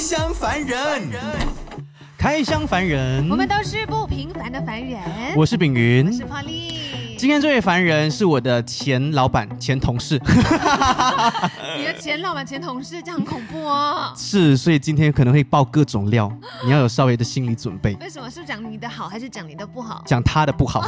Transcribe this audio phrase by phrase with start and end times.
[0.00, 1.02] 箱凡人，
[2.16, 4.98] 开箱凡人，我们都是不平凡的凡人。
[5.36, 6.10] 我是炳云我。
[6.10, 6.70] 是 Polly。
[7.18, 10.18] 今天这位凡人是我的前老板、前同事，
[11.76, 14.10] 你的前老板、前同事，这样很恐怖哦。
[14.16, 16.32] 是，所以今天可能会爆各种料，
[16.64, 17.94] 你要有稍微的心理准备。
[18.00, 20.02] 为什么是讲你的好，还是讲你的不好？
[20.06, 20.82] 讲他的不好，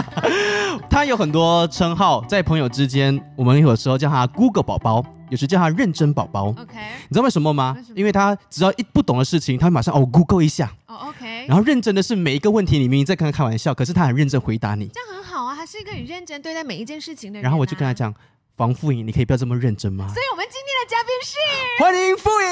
[0.90, 6.46] 他有很多称号，在朋友之间，我们有时候叫他 Google 宝宝，有时叫他认真宝宝。
[6.50, 7.88] OK，你知道为什么吗为什？
[7.90, 14.86] 么因为他只要一不懂的事情，他会马上哦 Google 一下，哦、OK，然后认真的是每一个问题，你明明在跟他开玩笑，可是他很认真回答你。
[14.94, 17.96] 这样很好啊，他是一个很认真对待每一件事情的人、然后我就跟他。
[17.96, 18.14] 讲，
[18.56, 20.08] 房复颖，你可以不要这么认真吗？
[20.08, 21.36] 所以我们今天的嘉宾是
[21.78, 22.48] 欢迎复颖。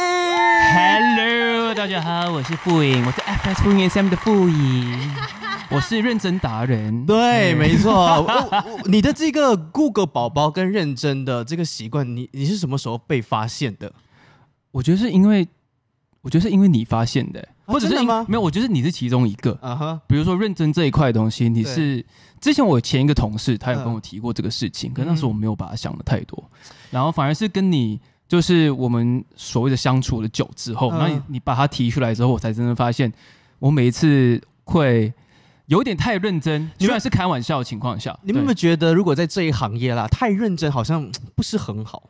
[0.74, 5.10] Hello，大家好，我是傅颖，我是 FS 富颖 SM 的傅颖，
[5.72, 7.06] 我是认真达人。
[7.06, 8.26] 对，没错。
[8.84, 13.90] 你的这个 Google 宝宝跟认真的这个习惯，你你是什么时候被发现的？
[14.72, 15.48] 我觉得是因为，
[16.24, 19.56] 我觉得是因为你发现的，或者是因真的吗没有，我觉得你是其中一个。
[19.60, 22.04] 啊哈，比如说认真这一块的东西，你是
[22.40, 26.42] 之前我前一个同事，他有跟我提过这个事情，可是那时候我没有把它想的太多，
[26.90, 33.12] 然后反而是跟你就是我们所谓的相处了久之后，嗯你你把它提出来之后，我才真正发现，
[33.58, 35.12] 我每一次会
[35.66, 42.02] 有点太认真，虽然是开玩笑的情况下，你们有没有对觉得，如果在这一行业啦，太认真好像不是很好？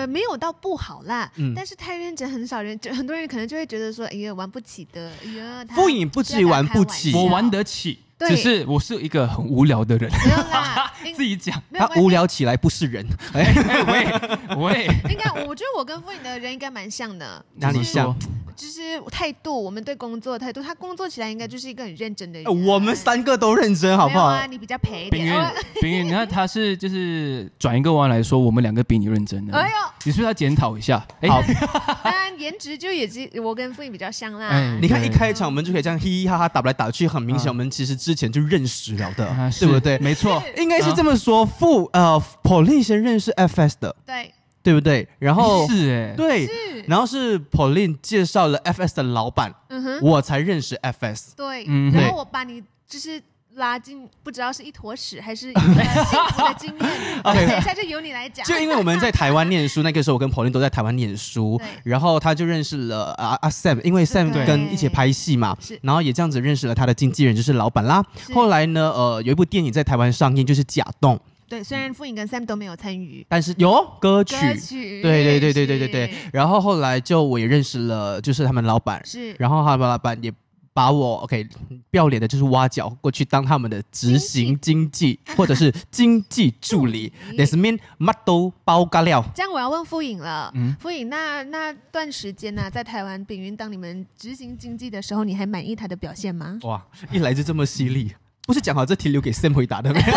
[0.00, 10.10] 呃，没有到不好啦，嗯但是太认真，很少人，就很多人可能就会觉得说，哎呀，玩不起的，哎呀，他复颖不至于玩不起我玩得起，对只是我是一个很无聊的人，
[11.14, 11.62] 自己讲。
[11.74, 18.16] 他无聊起来不是人，哎，哎喂喂，应该，我觉得我跟傅颖的人应该蛮像的，哪里像？
[18.60, 22.46] 就是态度，我们对工作的态度，他工作起来应该就是一个很认真的人。
[22.46, 24.28] 呃我们三个都认真，好不好？
[24.28, 25.34] 没有啊，你比较陪一冰云
[25.80, 29.56] 冰云，你看他是就是转一个弯来说，我们两个比你认真的。
[29.56, 31.02] 哎呦，你是不是要检讨一下？
[31.22, 31.40] 哎好，
[32.04, 34.48] 当然颜值就也是我跟傅颖比较像啦。
[34.48, 39.98] 哎你看一开场我们就可以这样嘻嘻哈哈打来打去，很明显啊我们其实之前就认识了的，啊对不对？
[40.00, 44.32] 没错，应该是这么说，傅呃 Pauline 先认识 FS 的，对，
[44.70, 45.08] 对不对？
[45.18, 46.52] 然后是哎，对，是，
[46.86, 51.32] 然后是 Pauline 介绍了 FS 的老板，嗯哼，我才认识 FS。
[51.36, 51.64] 对。
[51.66, 53.20] 嗯然后我把你就是
[53.56, 55.60] 拉进，不知道是一坨屎还是一个
[56.06, 57.20] 幸福的经验。
[57.24, 58.46] OK 等一下就由你来讲。
[58.46, 68.02] 就因为我们在台湾念书，那个时候我跟 Pauline 都在台湾念书 对，然后他就认识了啊啊 Sam，因为是 Sam 对跟一起拍戏嘛是，然后也这样子认识了他的经纪人，就是老板啦。
[68.24, 71.16] 是后来呢，呃，有一部电影在台湾上映，就是《假洞》，
[71.50, 76.14] 对，虽然傅颖跟 Sam 都没有参与但是有歌曲，歌曲，对对对对对对对。
[76.32, 80.32] 然后后来就我也认识了，就是他们老板，是，然后他们老板也
[80.72, 81.44] 把我 OK
[81.90, 89.20] 不要脸的，就是挖角过去当他们的执行经济或者是 经济助理助理 t h i s mean 乜都包干料。
[89.34, 90.52] 这样我要问傅颖了。
[90.54, 96.60] 嗯傅颖，那那段时间呢、在台湾丙云当你们执行经济的时候，你还满意他的表现吗？
[96.62, 96.80] 哇，
[97.10, 98.14] 一来就这么犀利，
[98.46, 100.00] 不是讲好这题留给 Sam 回答的吗？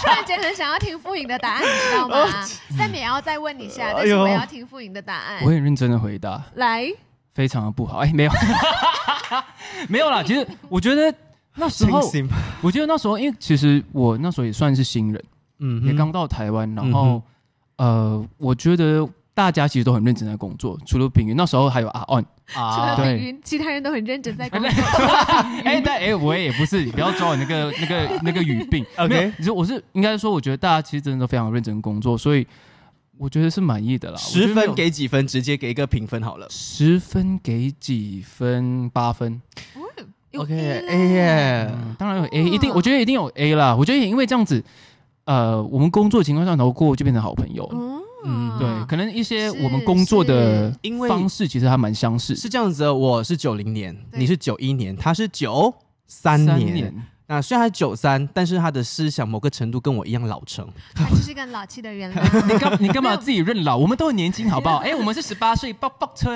[0.00, 2.16] 突然间很想要听傅颖的答案，你知道吗
[2.70, 5.50] ？Sam 也要再问一下，但是我要听傅颖的答案我。
[5.50, 6.86] 很认真的回答，来，
[7.32, 7.98] 非常的不好。
[7.98, 8.32] 哎，没有，
[9.88, 10.22] 没有啦。
[10.22, 11.12] 其实我觉得
[11.54, 12.00] 那时候，
[12.62, 15.24] 我觉得那时候，因为其实我那时候也算是新人，
[15.58, 17.22] 嗯也刚到台湾，然嗯后
[17.76, 19.06] 呃，我觉得
[19.40, 22.22] 大家其实都很认真在工作，除了平云，那时候还有阿 on。
[22.46, 24.68] 除了平云，其他人都很认真在工作。
[25.64, 28.84] 哎，但哎，我也不是，你不要抓我那个 那个 那个语病。
[28.98, 32.46] OK 你说我是应该说，我觉得大家其实真的都非常认真工作，所以
[33.16, 34.18] 我觉得是满意的啦。
[34.18, 35.26] 十分给几分？
[35.26, 36.46] 直接给一个评分好了。
[36.50, 38.90] 十分给几分？
[38.90, 39.40] 八分。
[40.32, 43.74] 有 OK，A 耶，嗯，当然有 A，一定，我觉得一定有 A 啦。
[43.74, 44.62] 我觉得也因为这样子，
[45.24, 47.66] 呃，我们工作情况上头过就变成好朋友
[48.24, 52.36] 嗯对，可能一些我们工作的因为方式其实还蛮相似。
[52.36, 55.72] 是这样子的，我是九零年，你是九一年，他是九
[56.06, 56.92] 三年。
[57.30, 60.66] 那虽然他九三，但是他的思想某个程度跟我一样老成。
[60.92, 62.28] 他就是个老气的人 啦。
[62.48, 63.76] 你干你干嘛自己认老？
[63.76, 64.78] 我们都很年轻，好不好？
[64.82, 66.28] 哎，我们是十八岁，爆爆吹。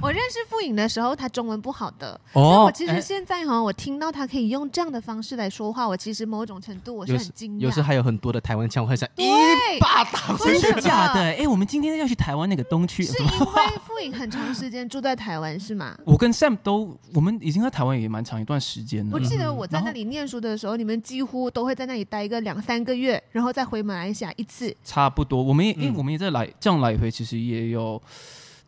[0.00, 7.58] 我认识傅颖的时候，他中文不好的，哦所以我其实哎现在哈，我听到他可以用这样的方式来说话，我其实某种程度我是很惊讶。
[7.62, 10.38] 有时还有很多的台湾腔，我很想对一巴掌。
[10.44, 11.20] 为什么假的？
[11.20, 13.02] 哎，我们今天要去台湾那个东区。
[13.02, 15.98] 是因为傅颖很长时间住在台湾是吗？
[16.04, 19.18] 我跟 Sam 都，我们已经在台湾也蛮长一段时间了我。
[19.18, 24.74] 记得我在那里念书的时候，你们几乎都会在那里待个两三个月，然后再回马来西亚一次。
[24.84, 28.00] 差不多，我们也因为嗯我们也在来这样来回，其实也有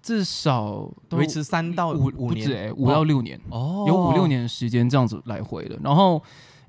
[0.02, 5.78] 至少维持三到五五年哎，五到六年，哦有五六年的时间这样子来回的。
[5.84, 6.22] 然后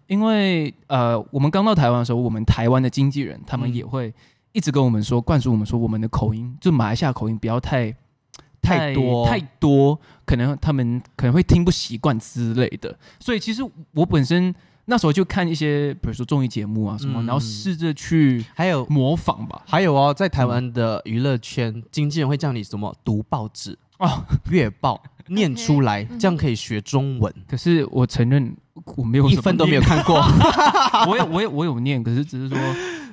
[0.07, 4.13] 因为呃，我们刚到台湾的时候，我们台湾的经纪人他们嗯也会
[4.51, 7.95] 一直跟我们说，灌输我们说我们的口音，就马来西亚口音不要太。
[8.77, 9.27] 太多。
[9.27, 12.97] 太多，可能他们可能会听不习惯之类的。
[13.19, 13.61] 所以其实
[13.93, 14.53] 我本身
[14.85, 17.25] 那时候就看一些，比如说综艺节目啊什么，嗯。
[17.25, 19.61] 然后试着去还有模仿吧。
[19.67, 26.17] 还有哦，在台湾的娱乐圈，经纪人会叫你什么读报纸、哦，月报 念出来，嗯。
[26.17, 27.33] 这样可以学中文。
[27.47, 28.55] 可是我承认
[28.95, 30.15] 我没有一分都没有，看过，
[31.07, 32.57] 我有我有我有念，可是只是说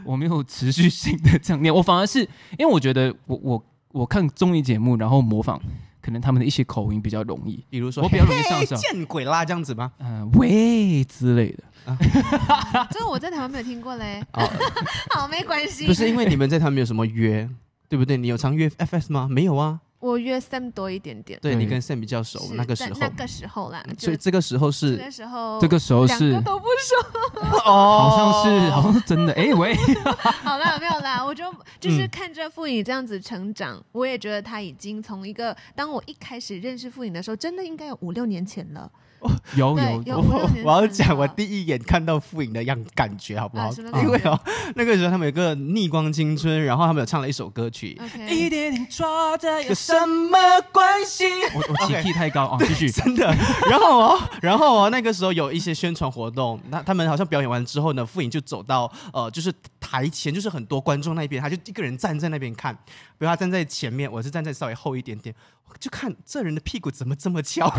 [0.05, 2.20] 我没有持续性的这样念，我反而是
[2.59, 3.64] 因为我觉得我我
[3.97, 5.61] 我看综艺节目，然后模仿
[6.03, 9.91] 可能他们的一些口音比较容易，比如说我比较容易上嘿手见鬼啦这样子吗？
[9.99, 11.65] 嗯、喂之类的。
[11.87, 11.97] 啊
[12.91, 14.23] 这个我在台湾没有听过嘞。
[14.33, 14.43] 哦，
[15.15, 15.87] 好，没关系。
[15.87, 17.49] 不是因为你们在台湾没有什么约，
[17.89, 18.17] 对不对？
[18.17, 19.29] 你有常约 FS 吗？
[19.31, 19.81] 没有啊。
[20.06, 21.56] 我约 Sam 多一点点，对对。
[21.56, 23.00] 你跟 Sam 比较熟，那个时候。
[23.00, 27.41] 那，个时候啦，所以这个时候这是个时候，这个时候两个是都不熟。
[27.67, 28.06] 哦。
[28.06, 29.75] 好像是好像是真的， 哎、喂，
[30.44, 31.44] 好啦，没有啦，我就
[31.81, 32.08] 就是嗯。
[32.11, 38.91] 看着傅颖这样子成长，我也觉得他已经从一个当我一开始认识傅颖的时候，真的应该有五六年前了。
[39.55, 40.19] 对有有有
[40.65, 43.71] 我要讲我第一眼看到傅颖的样感觉好不好？
[44.03, 44.39] 因为哦，
[44.75, 50.39] 那个时候他们有个逆光青春，然后他们有唱了一首歌曲，OK，点点抓着有什么
[50.73, 51.25] 关系？
[51.55, 52.91] 我我起 key 太高啊，继续。
[52.91, 53.27] 真的。
[53.71, 62.75] 然后哦，然后哦，那个时候有一些宣传活动，那他们好像表演完之后呢，傅颖就走到呃，就是台前，就是很多观众那边，他就一个人站在那边看。
[63.19, 65.35] 比如他站在前面，我是站在稍微后一点点，
[65.71, 67.73] 我就看这人的屁股怎么这么翘？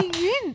[0.00, 0.54] 炳云，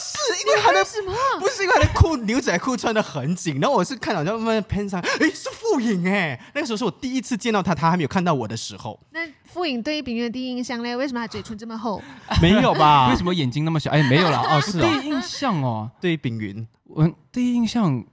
[0.00, 1.12] 是因为他的什么？
[1.38, 10.96] 不是因为他的裤牛仔裤穿的很紧，然后我是看到，然后慢慢偏上，诶，是傅颖哎，那个时候是我第一次见到他，他还没有看到我的时候，那傅颖对于炳云的第一印象呢？
[10.96, 12.02] 为什么他嘴唇这么厚？
[12.40, 13.08] 没有吧？
[13.12, 13.90] 为什么眼睛那么小？
[13.90, 18.04] 哎，没有啦， 哦是哦第一印象哦，对于炳云，我第一印象，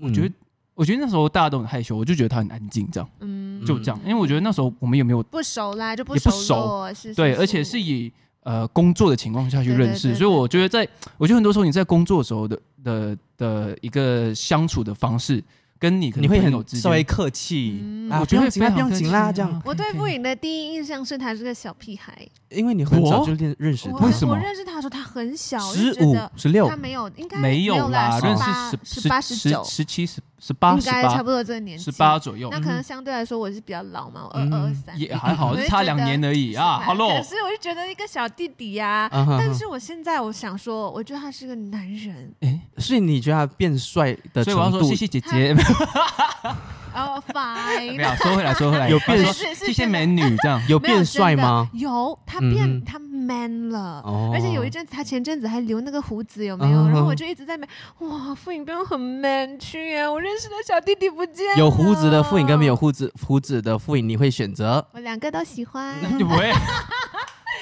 [0.00, 0.34] 我觉得，嗯
[0.74, 8.10] 我觉得那时候大家都很害羞，我就觉得他很安静，这样嗯，就这样，因为我觉得那时候我们有没有不熟啦，就不也不熟络，是，对，而且是以
[8.42, 15.42] 呃工作的情况下去认识，对对对所以我觉得在，我觉得很多时候你在工作的时候的的的一个相处的方式，
[15.82, 18.08] 跟你可能你会很稍微，客气嗯。
[18.08, 22.16] 啊，我觉得不用紧啦，不用紧啦，这样，我对傅颖的第一印象是他是个小屁孩。
[22.50, 24.34] 因为你很早我就认认识他，为什么？
[24.34, 26.68] 我认识他的时候他很小，十五就觉得、十六。
[26.68, 31.84] 他，没有，应该没有啦，认八识十八、十十九，十七、十十八、应该差不、多这个年纪。
[31.84, 36.54] 十八左右，那可能相对来说我是比较老嘛，我二嗯二三，也还好， 差两年而已。
[36.54, 36.78] 啊。
[36.80, 42.34] 是 Hello，可是我就觉得一个小弟弟呀、但是我现在我想说，我觉得他是个男人。
[42.40, 45.54] 哎，所以你觉得他变帅的程度所以我要说谢谢姐姐，
[46.94, 50.60] 哦，fine，没有说回来说回来，有变他说是是谢谢美女这样。
[50.64, 51.66] 有有变帅吗？
[51.72, 54.02] 有，他变、嗯他 man 了。
[54.04, 56.82] 哦而且有一阵子，他前阵子还留那个胡子，有没有？
[56.82, 57.66] 嗯然后我就一直在买，
[58.00, 60.06] 哇，傅颖变得很 man 去耶！
[60.06, 64.86] 我认识的小弟弟不见了，有胡子的傅颖跟没有，胡子胡子的傅颖，你会选择？
[64.92, 65.94] 我两个都喜欢。
[66.18, 66.52] 你不会，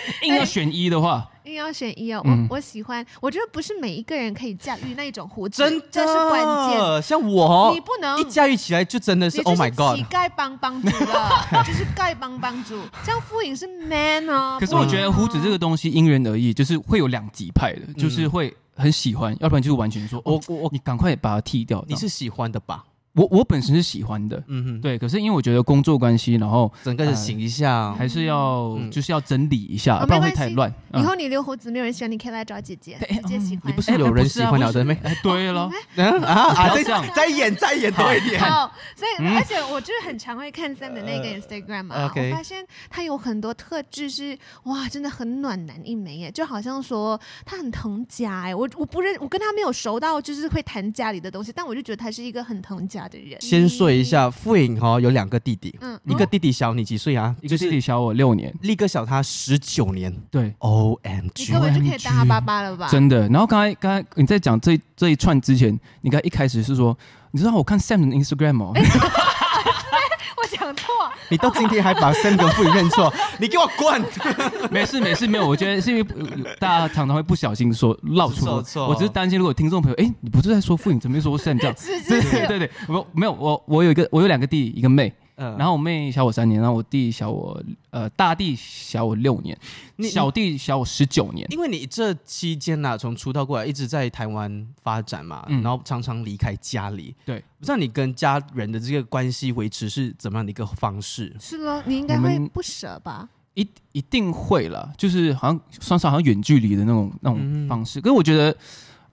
[0.23, 7.02] 硬要选一的话，硬要选一哦，嗯我我喜欢，我觉得不是每一个人可以驾驭那一种胡子，真的，这是关键。
[7.02, 10.05] 像我你不能一驾驭起来就真的是 Oh my God 乞。
[10.05, 11.31] 丐帮帮主了，
[11.67, 12.81] 就是丐帮帮主。
[13.05, 14.56] 这样傅颖是 man 哦。
[14.61, 21.85] 可是我觉得胡子这个，东西因人而异，就是会有两极派的，就是会很喜欢，要不然就是完全说，哦，我我我你赶快把它剃掉。
[21.88, 22.85] 你是喜欢的吧？
[23.14, 27.92] 我我本身是喜欢的，嗯哼，，对，可是因为我觉得工作关系，然后整个人醒一下。
[27.94, 30.73] 还是要嗯就是要整理一下，哦不然会太乱。
[30.92, 33.62] 嗯以后你留胡子，没有人喜欢你，可以来找姐姐，哎姐姐喜欢。
[33.66, 34.96] 你不是有人喜欢了的妹？
[35.02, 36.68] 哎，对了，嗯啊啊！
[36.68, 38.40] 再不要这样再演再演多一点。
[38.40, 53.40] 好，所以、嗯而且我就是很常会看 Sam 的那个 Instagram 嘛、我发现他有很多特质是哇，真的很暖男一枚耶，就好像说他很疼家哎，我我不认我跟他没有熟到就是会谈家里的东西，但我就觉得他是一个很疼家的人。
[53.40, 57.35] 先说一下，傅颖哈有两个弟弟，嗯，一个弟弟小你几岁啊？
[57.40, 60.14] 一个弟弟小我六年，力哥小他十九年。
[60.30, 62.88] 对，O M 你 G，根本就可以当他爸爸了吧？
[62.88, 63.28] 真的。
[63.28, 66.97] 然后刚才刚才你在讲这这一串之前，你刚才一开始是说，
[67.30, 68.73] 你知道我看 Sam 的 Instagram 哦，
[70.42, 70.87] 我讲错，
[71.28, 74.02] 你到今天还把 Sam 跟傅颖认错， 你给我滚！
[74.70, 81.76] 没事没事，没有，我觉得是因为呃大家常常会不小心说唠出我只是担心，如果听众朋友，哎，你不是在说傅颖，怎么又说 Sam 这样？
[81.76, 89.59] 是对是是，对对对，我没有我我有一个我有两个弟，一个妹，嗯然后我妹小我三年，然后我弟小我呃大弟小我六年，
[89.97, 91.47] 你小弟小我十九年。
[91.50, 97.14] 因为你这期间呐、从出道过来一直在台湾发展嘛，嗯然后常常离开家里。
[97.25, 101.35] 对，不知道你跟家人的这个关系维持是怎么样的一个方式？
[101.40, 103.28] 是咯，你应该会不舍吧？
[103.54, 108.00] 一一定会了，就是好像算是好像远距离的那种那种嗯方式。
[108.00, 108.56] 可是我觉得，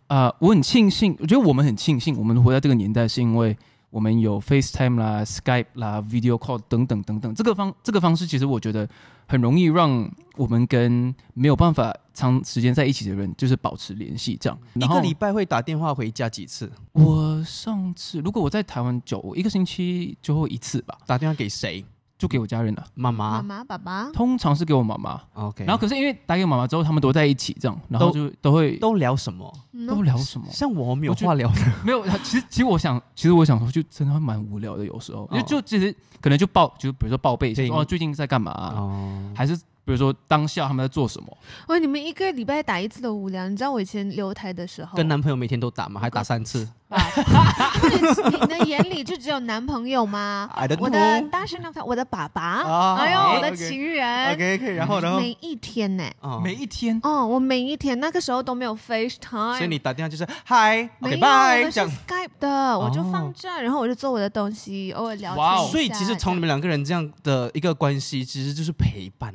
[0.07, 3.57] 呃，我很庆幸，我觉得我们很庆幸，我们活在这个年代，是因为
[3.89, 8.87] 我们有 FaceTime 啦、Skype 啦、Video Call 等等等等，这个方这个方式其实我觉得
[9.27, 14.59] 很容易让我们跟没有办法长时间在一起的人就是保持联系，这样。
[14.73, 16.71] 一然后个礼拜会打电话回家几次？
[16.91, 21.83] 我上次如果我在台湾久，我一个星期就会一次吧，打电话给谁？
[22.17, 22.83] 就给我家人了。
[22.95, 23.57] 妈妈妈。
[23.57, 25.63] 妈爸爸，通常是给我妈妈，OK。
[25.65, 29.51] 然后可是因为打给我妈妈之后，他们都在一起这样，然后就都会都聊什么？
[29.73, 30.47] 嗯都聊什么？
[30.51, 31.61] 像我没有话聊的。
[31.83, 41.37] 没有，其实其实我想，其实我想说，就真的会蛮无聊的，有时候，哦就就其实可能就报，就比如说报备一下，说哦最近在干嘛啊、哦，还是比如说当下他们在做什么？
[41.69, 43.47] 哦，你们一个礼拜打一次的无聊。
[43.47, 46.01] 你知道我以前留台的时候，跟男朋友每天都打吗？
[46.01, 46.67] 还打三次？
[46.89, 46.99] 啊，
[48.31, 50.49] 你的眼里就只有男朋友吗？
[50.79, 50.99] 我的
[51.47, 56.03] 学男朋友，我的爸爸，啊哎呦，哎我的情人 OK OK，然后然后每一天呢。
[56.19, 61.79] 哦每一天哦，我每一天那个时候都没有 FaceTime，所以你打电话就是嗨，OK 没有，我拜都是。
[61.79, 65.67] Skype 的，我就哦放这，然后我就做我的东西，偶尔聊天哇哦。
[65.71, 69.33] 所以其实从你们两个人这样的一个关系，其实就是陪伴，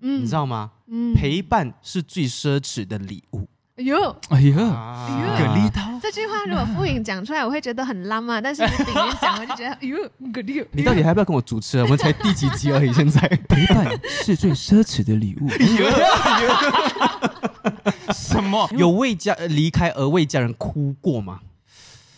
[0.00, 0.70] 嗯你知道吗？
[0.88, 3.48] 嗯陪伴是最奢侈的礼物。
[3.76, 9.96] 哎呦，哎呀，啊蛤蜊汤，这句话如果傅颖讲出来，我会觉得很浪漫， 但是炳云讲，我就觉得，哎呦，
[10.32, 11.78] 个六，你到底还要不要跟我主持？
[11.78, 13.20] 我们才第几集而已，现在。
[13.48, 15.48] 陪伴是最奢侈的礼物。
[18.12, 18.68] 什么？
[18.76, 21.38] 有为家呃离开而为家人哭过吗？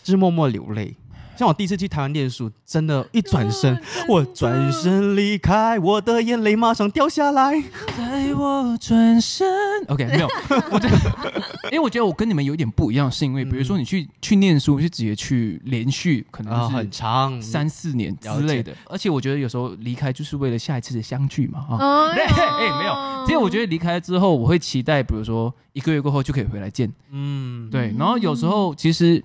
[0.03, 0.95] 就是默默流泪。
[1.37, 7.61] 像我第一次去台湾念书，真的，一转身，我转身离开，我的眼泪马上掉下来。
[7.97, 9.47] 在我转身
[9.87, 10.27] ，OK，没有，
[10.71, 18.71] 我觉得，因为我觉得我跟你们有一点不一样，是因为比如说你去去念书，就直接去连续，可能啊，就是很长，三四年之类的。
[18.85, 22.09] 而且我觉得有时候离开就是为了下一次的相聚嘛，啊。
[22.11, 23.25] 哎对， 哎，没有。
[23.25, 27.93] 其实我觉得离开之后，我会期待，比如说一个月过后就可以回来见，嗯，对。
[27.97, 29.23] 然后有时候其实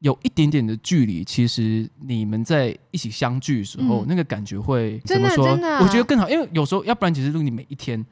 [0.00, 5.46] 有一点点的距离，其实你们在一起相聚的时候，嗯那个感觉会怎么说？
[5.46, 8.04] 真的我觉得更好，因为有时候要不然，其实如果你每一天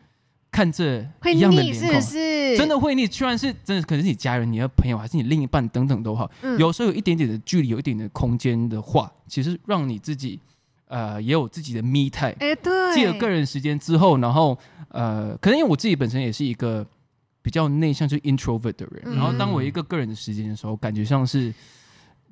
[0.50, 2.00] 看这一样的脸孔。
[2.00, 2.57] 是？
[2.57, 6.31] 真的会腻，虽然是真的，可能是你家人、你的朋友，还是你另一半等等都好。
[6.43, 10.40] 嗯有时候有一点点的距离，有一点的空间的话，其实让你自己
[10.88, 14.57] 呃也有自己的 me time，哎，对，自己的个人时间之后，然后
[14.88, 16.87] 呃，可能因为我自己本身也是一个
[17.47, 19.15] 比较内向，就是 introvert 的人，嗯。
[19.15, 21.55] 然后当我一个个人的时间的时候，感觉像是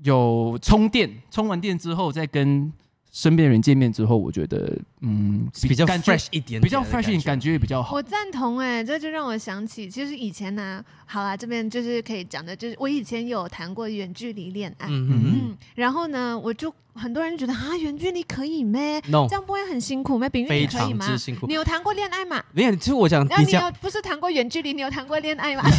[0.02, 2.72] 有充电，充完电之后再跟
[3.14, 8.02] 身边人见面之后，我觉得嗯比较 fresh 一点比较 fresh 一点，感觉也比较好我。
[8.02, 20.28] 赞同哎、这就让我想起，其实以前呢、好啦，这边就是可以讲的，就是我以前有谈过远距离恋爱，嗯嗯嗯然后呢，我就很多人觉得啊，远距离可以咩？，no，这样不会很辛苦咩？
[20.28, 21.16] 炳玉你可以吗？
[21.16, 21.54] 辛苦你。
[21.54, 22.42] 有谈过恋爱吗？
[22.52, 25.62] 没有，其实我讲那你有不是谈过远距离，你有谈过恋爱吗？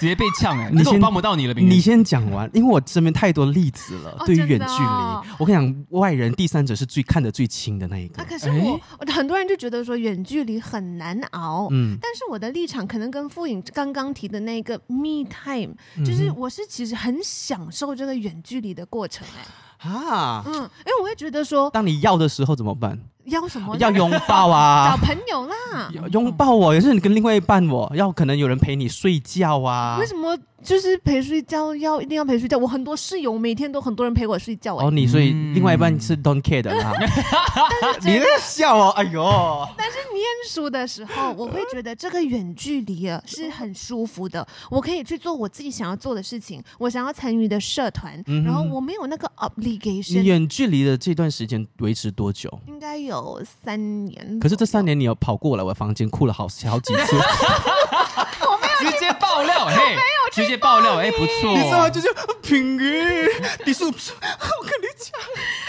[0.00, 4.16] 直接被呛哎、欸，你先帮不到你了，你先讲完，因为我身边太多例子了。
[4.18, 8.26] 哦对于远距离，哦我跟你讲，外人、第三者是最看得最清的那一个啊，。
[8.26, 11.68] 可是我、我很多人就觉得说远距离很难熬。
[11.70, 19.44] 嗯，但是我的立场可能跟傅颖刚刚提的那个 me time，、就是嗯我是其实很享受这个远距离的过程哎、
[19.82, 22.98] 啊，嗯，因为我会觉得说当你要的时候怎么办？
[23.26, 25.90] 要什么要拥抱啊 找啊，朋友啦。
[26.10, 30.06] 拥抱我，也是你跟另外一半我要可能有人陪你睡觉啊为。
[30.06, 32.58] 什么就是陪睡觉要一定要陪睡觉？
[32.58, 36.92] 我很多室友每天都很多人陪我睡觉哎、哦，你所以嗯另外一半是 don't care 的啦。
[38.02, 39.22] 你在笑哦，哎呦，
[40.20, 50.22] 念书的时候，我会觉得这个远距离啊是很舒服的，我可以去做我自己想要做的事情，我想要参与的社团，嗯然后我没有那个 obligation。
[50.22, 52.50] 远距离的这段时间维持多久？
[52.66, 57.16] 应该有三年，可是这三年你要跑过来我房间哭了好好几次，
[58.80, 59.96] 直接爆料，嘿，
[60.32, 61.90] 直接爆料，哎，不错，你知道吗？
[61.90, 62.08] 就是
[62.42, 63.28] 平鱼，
[63.66, 64.12] 你是不是？
[64.20, 65.59] 我跟你讲，就是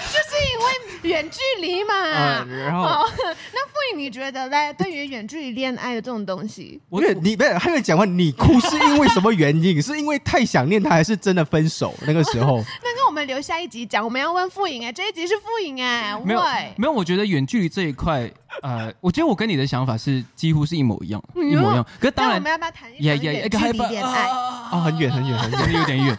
[0.42, 1.94] 因为远距离嘛。
[2.02, 3.12] 啊，然后哦，
[3.54, 4.74] 那傅颖，你觉得嘞？
[4.74, 9.80] 对于远距离恋爱的这种东西，我你不是还没有讲完，你哭是因为什么原因？
[9.82, 11.94] 是因为太想念他，还是真的分手？
[12.06, 16.42] 那个时候，那跟我们留下一集讲，我们要问傅颖哎，这一集是傅颖哎，没有
[16.78, 18.30] 没有，我觉得远距离这一块，
[18.62, 21.86] 呃，我觉得我跟你的想法是几乎是一模一样，嗯一模一样。
[22.00, 24.28] 可是当然我们，要不要谈一也也谈远距离恋爱？
[24.28, 25.74] 啊，很远很远很远。
[25.74, 26.18] 有点远。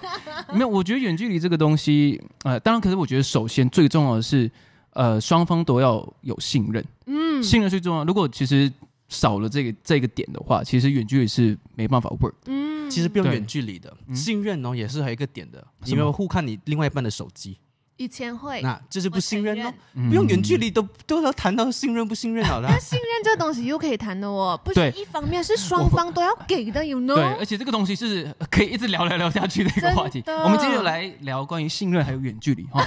[0.53, 4.51] 没有，我觉得远距离这个东西，呃，当然，可是我觉得首先最重要的是，
[4.91, 8.05] 呃，双方都要有信任，嗯信任最重要。
[8.05, 8.73] 如果其实
[9.09, 12.35] 少了这个这个点的话，其实远距离是没办法 work。
[12.47, 15.67] 嗯其实不用远距离的，嗯信任哦也是还有一个点的。
[15.85, 17.57] 你有没有互看你另外一半的手机？
[18.03, 22.79] 以前会，那这是不信任哦不用远距离都都要谈到信任不信任好了那。
[22.79, 27.39] 信任这东西又可以谈的哦，不是一方面，是双方都要给的，you 对，know？
[27.39, 30.23] 而且这个东西是可以一直聊聊聊下去的一个话题。
[30.27, 32.83] 我们接着来聊关于信任还有远距离哈，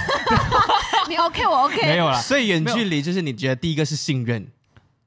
[1.08, 4.46] 你 OK，我 OK，没有啦，所以远距离就是你觉得第一个是信任，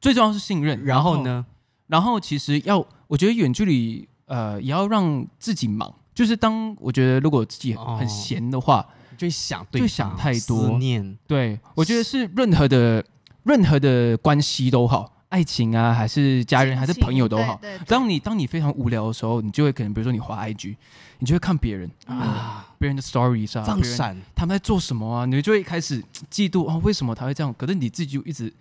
[0.01, 0.83] 最重要是信任。
[0.83, 1.23] 然后？
[1.23, 1.45] 呢？
[1.87, 8.87] 然后其实要，我觉得远距离呃也要让自己忙，就是当我觉得如果自己哦很闲的话，
[9.19, 13.03] 就会想就想太多思念，对我觉得是任何的
[13.43, 17.57] 任何的关系都好，爱情啊还是家人还是朋友都好。
[17.61, 20.77] 对对对当你当你非常无聊的时候，你就会可能比如说你滑 IG，
[21.19, 27.53] 你就会看别人啊，别人的 stories 啊，别人放闪，他们在做什么啊，你就会开始嫉妒哦，为什么他会这样？
[27.57, 28.53] 可是你自己就一直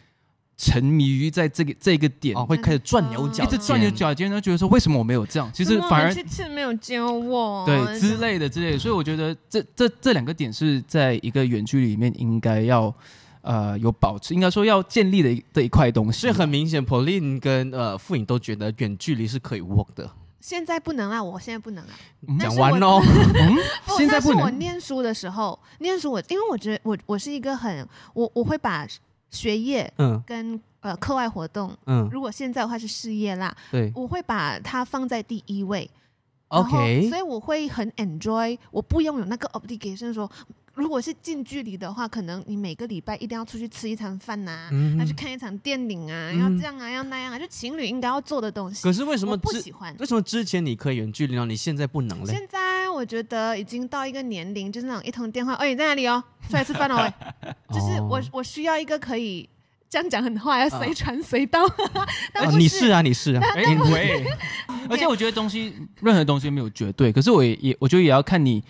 [0.60, 5.48] 沉迷于在这个这个点，哦，会开始转牛角一，直转牛角尖，然后觉得说为什么我没有这样？
[5.54, 12.92] 其实反而这次没有教我，对之类的之类的，所以我觉得这这这两个点是在一个远距离里面应该要
[13.42, 16.22] 呃有保持，应该说要建立的一的一块东西。
[16.22, 20.10] 所以很明显，Pauline 跟呃傅颖都觉得远距离是可以 work 的。
[20.40, 21.92] 现在不能啊，我现在不能啦。
[22.26, 23.00] 嗯讲完喽，
[23.96, 28.86] 现在不能我念书的时候，念书我因为我觉得我我是一个很我我会把
[29.30, 30.23] 学业嗯。
[30.26, 33.92] 跟呃课外活动，嗯，如果现在的话是事业啦，对。
[33.94, 35.90] 我会把它放在第一位。
[36.49, 40.30] 然后，OK，所以我会很 enjoy，我不用有那个 obligation 说，
[40.78, 48.82] 如果是近距离的话，可能你每个礼拜一定要出去吃一餐饭呐、嗯要去看一场电影啊，嗯要这样啊，要那样啊，就情侣应该要做的东西。
[48.85, 49.94] 可是为什么我不喜欢？
[49.99, 51.44] 为什么之前你可以远距离呢？
[51.47, 52.32] 你现在不能嘞？
[52.32, 56.23] 现在我觉得已经到一个年龄，就是那种一通电话，哎，你在哪里哦？
[56.49, 56.97] 出来吃饭哦，
[57.42, 59.49] 喂就是我哦我需要一个可以
[59.90, 61.61] 这样讲很坏，要随传随到。
[62.56, 64.25] 你是啊，你是啊，哎喂，
[64.88, 68.62] 而且我觉得东西任何东西没有绝对，可是我也也我觉得也要看你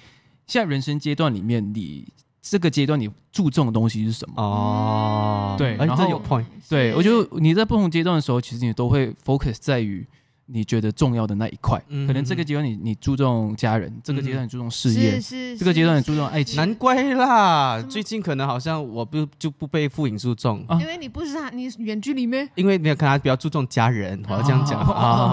[0.48, 2.08] 现在人生阶段里面，你
[2.42, 4.42] 这个阶段你注重的东西是什么。
[4.42, 10.04] 哦，对然后有 point，对，我觉得你在不同阶段的时候，其实你都会 focus 在于
[10.50, 11.80] 你觉得重要的那一块。
[11.88, 16.56] 嗯可能这个阶段你你注重家人，这个阶段你注重事业是，是这个阶段你注重爱情。
[16.56, 22.48] 难怪啦，最近可能好像我不就不被傅颖注重，啊因为你不是他，你远距离咩？
[22.54, 24.78] 因为没有看他比较注重家人，我要这样讲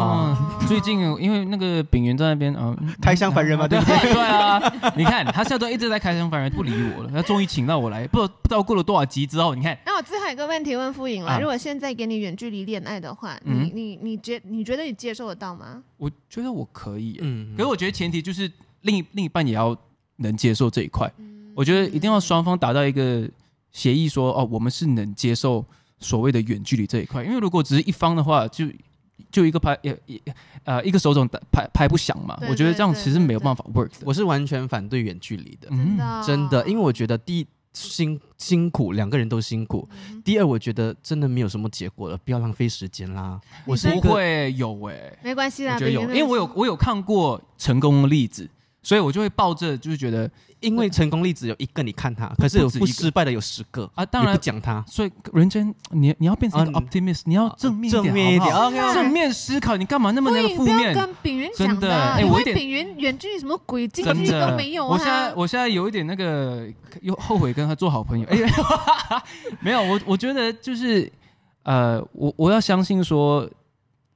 [0.68, 4.14] 最近因为那个炳云在那边，嗯，嗯 开箱凡人嘛， 对不对？
[4.14, 4.62] 对啊，
[4.98, 7.10] 你看他现在都一直在开箱凡人，不理我了。
[7.12, 15.84] 他终于请到我来，不知道不知道过了多少集之后，你看，那我最后一个问题问傅颖了，啊如果现在给你远距离恋爱的话，嗯你你你觉你觉得你接受得到吗？
[15.98, 19.78] 我觉得我可以，嗯可是我觉得前提就是另一另一半也要
[20.18, 21.12] 能接受这一块。
[21.20, 23.30] 嗯我觉得一定要双方达到一个
[23.72, 25.64] 协议说，哦，我们是能接受
[26.00, 27.24] 所谓的远距离这一块。
[27.24, 28.66] 因为如果只是一方的话，就
[29.32, 30.22] 就一个拍也也
[30.66, 32.36] 呃一个手掌打拍拍不响嘛。
[32.40, 34.04] 对我觉得这样其实没有办法 work 的。
[34.04, 39.88] 我是完全反对远距离的，真的、嗯真的，因为我觉得第一辛辛苦，两个人都辛苦。
[40.10, 43.40] 嗯第二，我觉得真的没有什么结果了，不要浪费时间啦。
[43.66, 48.50] 我是不会有哎、没关系啦，我觉得有，因为我有我有看过成功的例子，
[48.86, 60.94] 所以我就会抱着就是觉得因为成功例子有一个你看他，可是有不失败的有十个，啊，当然不讲他，所以人间你你要变成一个啊 optimist，、你要正面一点，正面一点正面思考，你干嘛那么那个负面？
[60.94, 64.92] 跟炳云讲真的哎我一点炳云远距离什么鬼近距离真的都没有啊。
[64.92, 66.68] 我现在我现在有一点那个
[67.02, 68.28] 又后悔跟他做好朋友。
[68.30, 68.38] 哎、
[69.62, 71.12] 没有，我我觉得就是
[71.64, 73.50] 呃，我我要相信说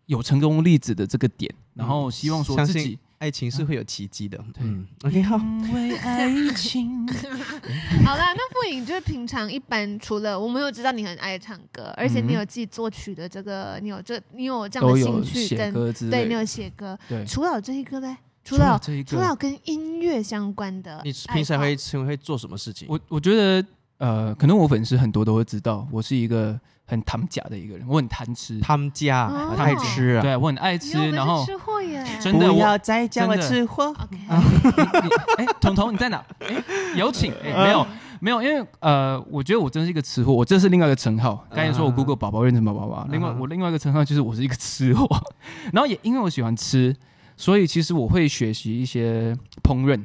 [0.05, 4.43] 有成功例子的这个点，然后希望说自己爱情是会有奇迹的。
[4.59, 5.37] 嗯，OK，好。
[5.37, 7.05] 因为爱情。
[8.05, 15.73] 好啦，那傅颖就是平常一般除了我们有知道你很爱唱歌，而且你有自己作曲的这个，你有这你有这样的兴趣跟
[16.09, 22.87] 对你有写歌，对，除了这一个嘞，除除了了这一个，除了跟音乐相关的你平时会会做什么事情？
[22.89, 23.65] 我我觉得
[23.97, 26.57] 呃，可能我粉丝很多都会知道，我是一个
[26.89, 29.55] 很贪假的一个人，我很贪吃，他们家哦。
[29.57, 33.85] 爱吃啊，对我很爱吃，然后吃货耶，真的我不要再叫我吃货。
[33.89, 34.17] OK，
[35.37, 36.25] 哎，彤彤你在哪？
[36.39, 36.63] 哎，
[36.95, 37.85] 有请，哎，没有。
[38.21, 41.41] 没有，因为呃，我觉得我真是一个吃货，我这是另外一个称号。
[41.51, 45.07] 刚才说我啊 Google 宝宝认成宝宝吧，另外啊我另外一个称号就是我是一个吃货，
[45.71, 46.93] 然后也因为我喜欢吃，
[47.37, 50.03] 所以其实我会学习一些烹饪，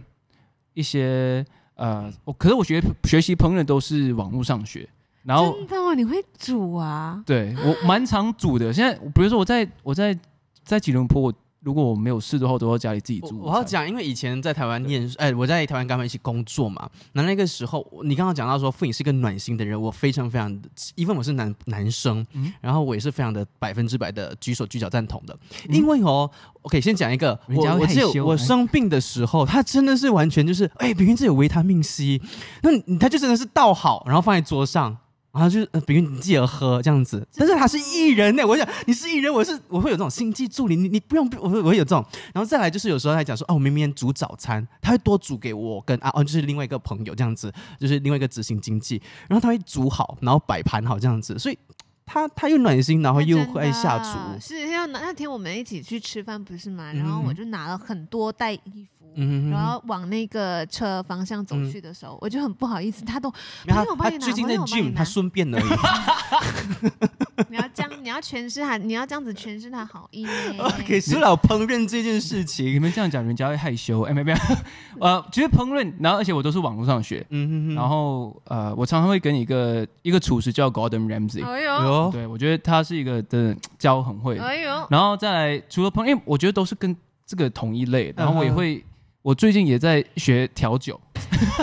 [0.74, 1.44] 一些
[1.74, 4.88] 呃，我可是我学学习烹饪都是网络上学，
[5.24, 5.94] 然后真的吗？
[5.94, 7.22] 你会煮啊？
[7.24, 8.72] 对我蛮常煮的。
[8.72, 10.16] 现在比如说我在我在
[10.62, 13.40] 在吉隆坡，我如果我没有事的话，我都要家里自己煮。
[13.40, 16.86] 我要讲，因为以前在台湾念书，哎、我在台湾跟他们一起工作嘛。
[17.12, 25.34] 那那个时候，你刚刚讲到说傅颖是一个暖心的人，我非常非常的，因为我是男男生，嗯然后我也是非常的百分之百的举手举脚赞同的。
[25.70, 32.20] 因为哦，OK，先讲一个，我我只有害羞哎我生病的时候，他真的是完全就是，哎、明明这有维他命 C，
[32.60, 34.94] 那他就真的是倒好，然后放在桌上。
[35.34, 51.58] 然后就是，呃，比如你记得喝这样子，但是他是艺人呢，我想你是艺人，我是我会有这种心机助理，你你不用，我会我会有这种，然后再来就是有时候他讲说，哦，我明明煮早餐，他会多煮给我跟啊哦，就是另外一个朋友这样子，就是另外一个执行经济，然后他会煮好，然后摆盘好这样子，所以
[52.06, 56.92] 他他又暖心，然后又会下厨，是像那那天我们一起去吃饭不是吗？
[56.92, 58.93] 然后嗯我就拿了很多袋衣服。
[59.16, 63.32] 嗯然后往那个车方向走去的时候，我就很不好意思，他都
[63.64, 65.64] 然后朋友帮你拿他最近在 gym，他顺便而已。
[67.50, 70.30] 你要这样，你要诠释他，你要这样子诠释他好意呢。
[70.58, 72.66] OK，说了烹饪这件事情。
[72.66, 74.02] 你情，们这样讲，人家会害羞。
[74.02, 74.38] 哎，没有没有，
[75.00, 84.38] 呃，其实烹饪，然后而且我都是网络上学，嗯哼哼，然后呃，我常常会跟一个一个厨师叫 Gordon Ramsay，、哎呦，对我觉得他是一个真的教很会。
[84.38, 86.96] 哎呦，然后再来，除了烹饪，因为我觉得都是跟
[87.26, 88.56] 这个同一类，然后我也嗯哼。
[88.56, 88.84] 会，
[89.24, 91.00] 我最近也在学调酒，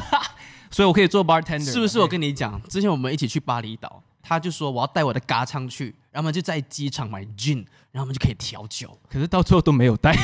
[0.72, 1.64] 所以我可以做 bartender。
[1.64, 2.00] 是不是？
[2.00, 7.58] 我跟你讲，之前我们一起去巴厘岛，他就说我要带我的嘎唱去，然后我们就在机场买 gin，
[7.92, 10.18] 然后我们就可以调酒，可是到最后都没有带。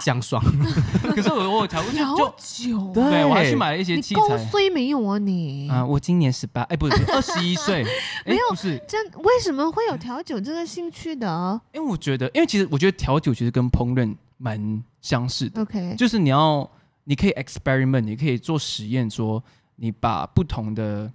[0.00, 0.44] 这样爽。
[1.16, 4.50] 可是我我有调过，就调就酒，对对我还去买了一些你够器材。
[4.50, 5.70] 衰没有啊你？
[5.70, 7.82] 啊、我今年十八，哎，不是二十一岁，
[8.24, 16.68] 哎没有不是，真为什么会有调酒这个兴趣的因为我觉得，因为其实我觉得调酒其实跟烹饪蛮相似的，？OK，就是你要，
[17.04, 19.42] 你可以 experiment，你可以做实验，说
[19.76, 21.12] 你把不同的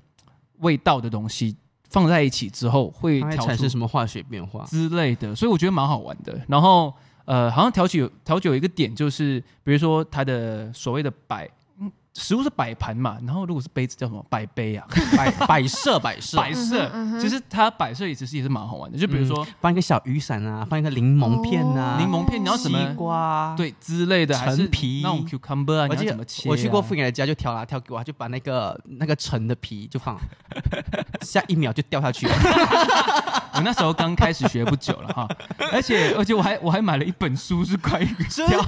[0.59, 1.55] 味道的东西
[1.89, 4.63] 放在一起之后，会产生什么化学变化？
[4.65, 6.39] 之类的，所以我觉得蛮好玩的。
[6.47, 6.93] 然后
[7.25, 11.51] 呃，好像调酒调酒有一个点就是，比如说它的所谓的摆，嗯，
[12.15, 14.85] 食物是摆盘嘛，然后如果是杯子叫什么摆杯啊，
[15.17, 18.97] 摆摆设摆设，摆设其实它摆设也其实也是蛮好玩的。
[18.97, 23.55] 就比如说放一个小雨伞啊，放一个柠檬片啊，柠檬片，你要什么西瓜啊。
[23.57, 26.51] 对之类的，还是陈皮那种 cucumber 啊，你要怎么切啊？
[26.51, 30.15] 我去过傅颖的家，就挑啦挑给我，就把那个那个橙的皮就放，
[31.21, 32.33] 下一秒就掉下去了。
[33.55, 35.27] 我那时候刚开始学不久了哈，
[35.71, 38.67] 而且而且我还我还买了一本书是关于真调酒，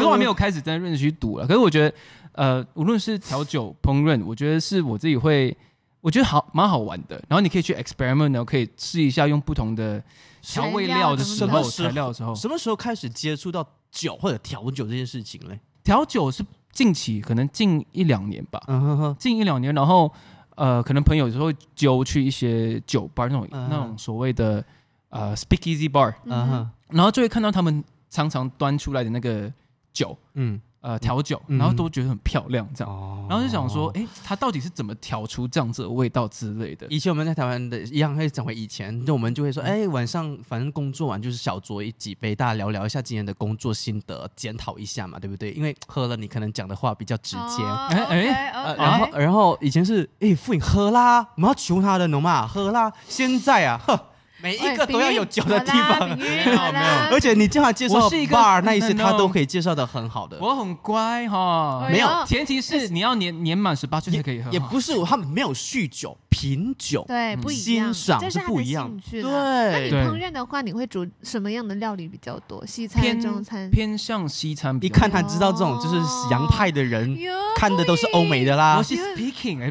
[0.00, 1.46] 可是我还没有开始真的认真去赌了。
[1.46, 1.94] 可是我觉得，
[2.32, 5.56] 呃，无论是调酒、烹饪，我觉得是我自己会，
[6.00, 7.16] 我觉得好蛮好玩的。
[7.28, 10.02] 然后你可以去 experiment，然后可以试一下用不同的
[10.42, 15.58] 调味料的时候，什么时候材料的时候，什么时候开始接触到酒或者调酒这件事情嘞？
[15.82, 20.12] 调酒是近期可能近一两年吧，嗯哼哼，近一两年，然后
[20.54, 24.64] 呃，可能朋友有时候会揪去一些酒吧那种、嗯那种所谓的
[25.08, 29.52] 呃 speakeasy bar，嗯哼，然后就会看到他们常常端出来的那个
[29.92, 36.86] 酒，嗯，呃，调酒，嗯然后都觉得很漂亮这样，哦然后就想说，哎，他到底是怎么调出这样子的味道之类的？
[36.88, 45.52] 以前我们在台湾的一样，会讲回以前，就我们就会说，嗯哎，晚上反正工作完就是小酌一几杯，大家聊聊一下今天的工作心得，检讨一下嘛，对不对？
[45.52, 47.62] 因为喝了你可能讲的话比较直接。
[47.62, 52.46] 哦哎哎呃，然后，然后以前是，哎，傅颖喝啦，我们要求他的，懂吗？
[52.46, 52.92] 喝啦。
[53.06, 54.09] 现在啊，呵，
[54.42, 57.12] 每一个都要有酒的地方，没有没有。
[57.12, 60.38] 而且你叫他介绍我是一个 bar 那一些，他都可以介绍的很好的。
[60.40, 62.08] 我很乖哈，哎没有。
[62.26, 67.04] 前提是你要年年满十八岁才可以喝，也不是他们没有酗酒，品酒。
[67.08, 68.86] 对，嗯不一样，欣赏这是不一样。
[68.86, 69.30] 兴趣啦。
[69.30, 72.64] 那你对，烹饪的话，你会煮什么样的料理比较多？
[72.66, 73.70] 西餐、偏中餐？
[73.70, 75.96] 偏向西餐一，看他知道这种就是
[76.30, 77.16] 洋派的人，
[77.56, 78.76] 看的都是欧美的啦。
[78.76, 78.82] 我。
[78.82, 79.70] 是 speaking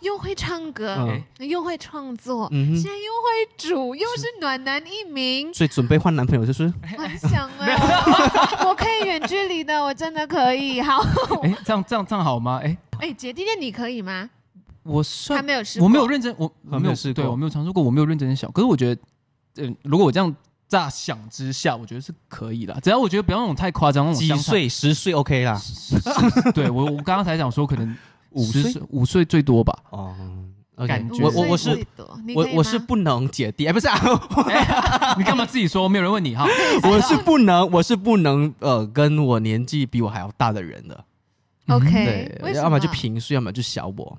[0.00, 0.96] 又会唱歌，
[1.38, 7.74] 嗯又会创作，嗯哼，现在又会煮，又是暖男一名，所以准备换男朋友就是很想哎，
[8.64, 10.80] 我我可以远距离的，我真的可以。
[10.80, 11.02] 好，
[11.42, 12.60] 哎，这样这样这样好吗？
[12.62, 14.28] 哎，哎，姐弟恋你可以吗？
[14.82, 18.50] 我还算没有试过，我没有认真，我我没有试过对我没有尝试过，我没有认真想。
[18.52, 19.02] 可是我觉得，
[19.58, 20.34] 嗯，如果我这样
[20.66, 22.74] 乍想之下，我觉得是可以的。
[22.82, 24.34] 只要我觉得不要那种太夸张，那种几？
[24.36, 24.68] 岁？
[24.68, 25.60] 十岁 OK 啦。
[26.54, 27.94] 对我我刚刚才讲说，可能
[28.30, 29.76] 五10岁五岁最多吧。
[29.90, 30.14] 哦，
[30.86, 31.86] 感觉我我我是
[32.34, 33.98] 我我是不能姐弟，哎，不是啊，
[35.18, 35.88] 你干嘛自己说？
[35.88, 36.46] 没有人问你哈。
[36.84, 41.04] 我是不能，我是不能呃跟我年纪比我还要大的人的。
[41.68, 44.18] OK，对，要么就平岁，要么就小我。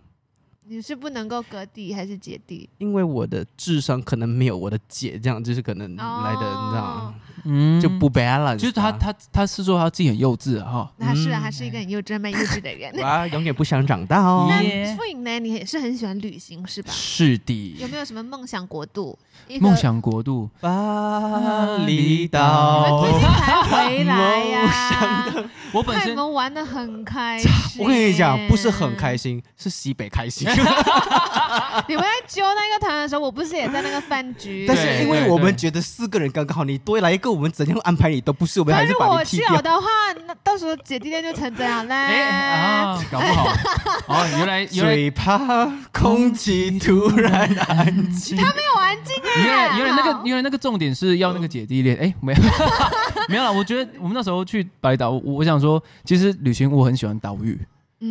[0.71, 2.69] 你是不能够哥弟还是姐弟？
[2.77, 7.15] 因为我的智商可能没有我的姐这样，就是可能来的，你知道哦吗？
[7.43, 10.93] 嗯就不 balance，就是他啊他他是说他自己很幼稚啊哈。
[10.97, 13.03] 他是啊，嗯他是一个很幼稚、蛮幼稚的人。
[13.03, 14.47] 啊，永远不想长大哦。
[14.49, 15.39] 那耶傅颖呢？
[15.39, 16.89] 你也是很喜欢旅行是吧？
[16.93, 19.19] 是的有，没有什么梦想国度？
[19.59, 25.33] 梦想国度巴厘你们岛最，近才回来呀、
[25.73, 27.83] 我本身看你们玩的很开心。
[27.83, 30.47] 我跟你讲，不是很开心，是西北开心。
[31.87, 34.65] 你们在揪那个团的时候，我不是也在那个饭局？
[34.69, 39.55] 但是因为我们觉得四个人刚刚好，你多来一个，我们怎样安排你都不是，我们还但是是把我去你踢掉。
[39.55, 39.87] 了的话，
[40.27, 41.95] 那到时候姐弟恋就成这样嘞。
[41.95, 42.21] 哎
[42.61, 43.47] 啊，搞不好
[44.07, 45.39] 哦，原来原来最怕
[45.91, 47.31] 空气突然
[47.67, 48.37] 安静。
[48.41, 49.29] 他没有安静啊。
[49.37, 52.39] 原来原来那个好原来那个重点是要那个姐弟恋，哎，没有
[53.29, 53.51] 没有了。
[53.51, 57.59] 我觉得我们那时候去白岛，我我想说，其实旅行我很喜欢岛屿，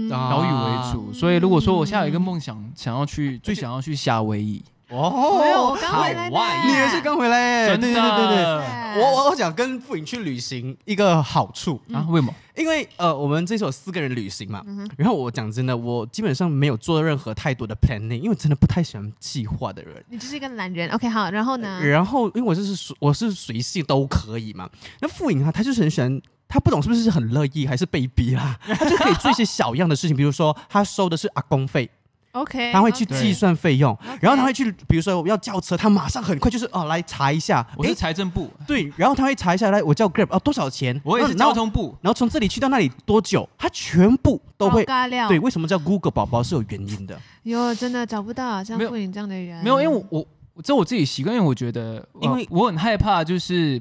[0.08, 6.36] 岛屿为主，所以如果说我现在有一个梦想，想要去最想要去夏威夷，哦没有，我刚回来的。
[6.64, 7.68] 你也是刚回来耶？
[7.68, 9.02] 真的对对对对对。
[9.02, 12.06] 我我我想跟傅颖去旅行一个好处，啊？
[12.08, 12.32] 为什么？
[12.56, 14.62] 因为呃，我们这次有四个人旅行嘛，
[14.96, 20.04] 然后我讲真的，我基本上没有做任何太多的 planning，因为我真的不太喜欢计划的人。
[20.08, 20.88] 你就是一个懒人。
[20.90, 21.80] OK，好，然后呢？
[21.84, 24.68] 然后因为我就是我是随性都可以嘛，
[25.00, 26.20] 那傅颖啊，他就是很喜欢。
[26.50, 28.58] 他不懂是不是很乐意还是被逼啦？
[28.66, 31.88] 他就可以做一些小样的事情，比如说他收的是阿公费
[32.32, 41.96] ，OK，他会去计算费用然后他会去，比如说我要叫车，他马上很快就是哦来查一下，我是诶财政部，对，然后他会查一下，来我叫 Grab 哦多少钱，我也是交，通部。
[42.02, 44.84] 然后从这里去到那里多久，他全部都会
[45.28, 47.18] 对，为什么叫 Google 宝宝是有原因的？
[47.44, 49.62] 哟，真的找不到像傅颖这样的人。
[49.64, 53.80] 没有，因为我我我这我自己习惯，因为我觉得，呃因为我很害怕，就是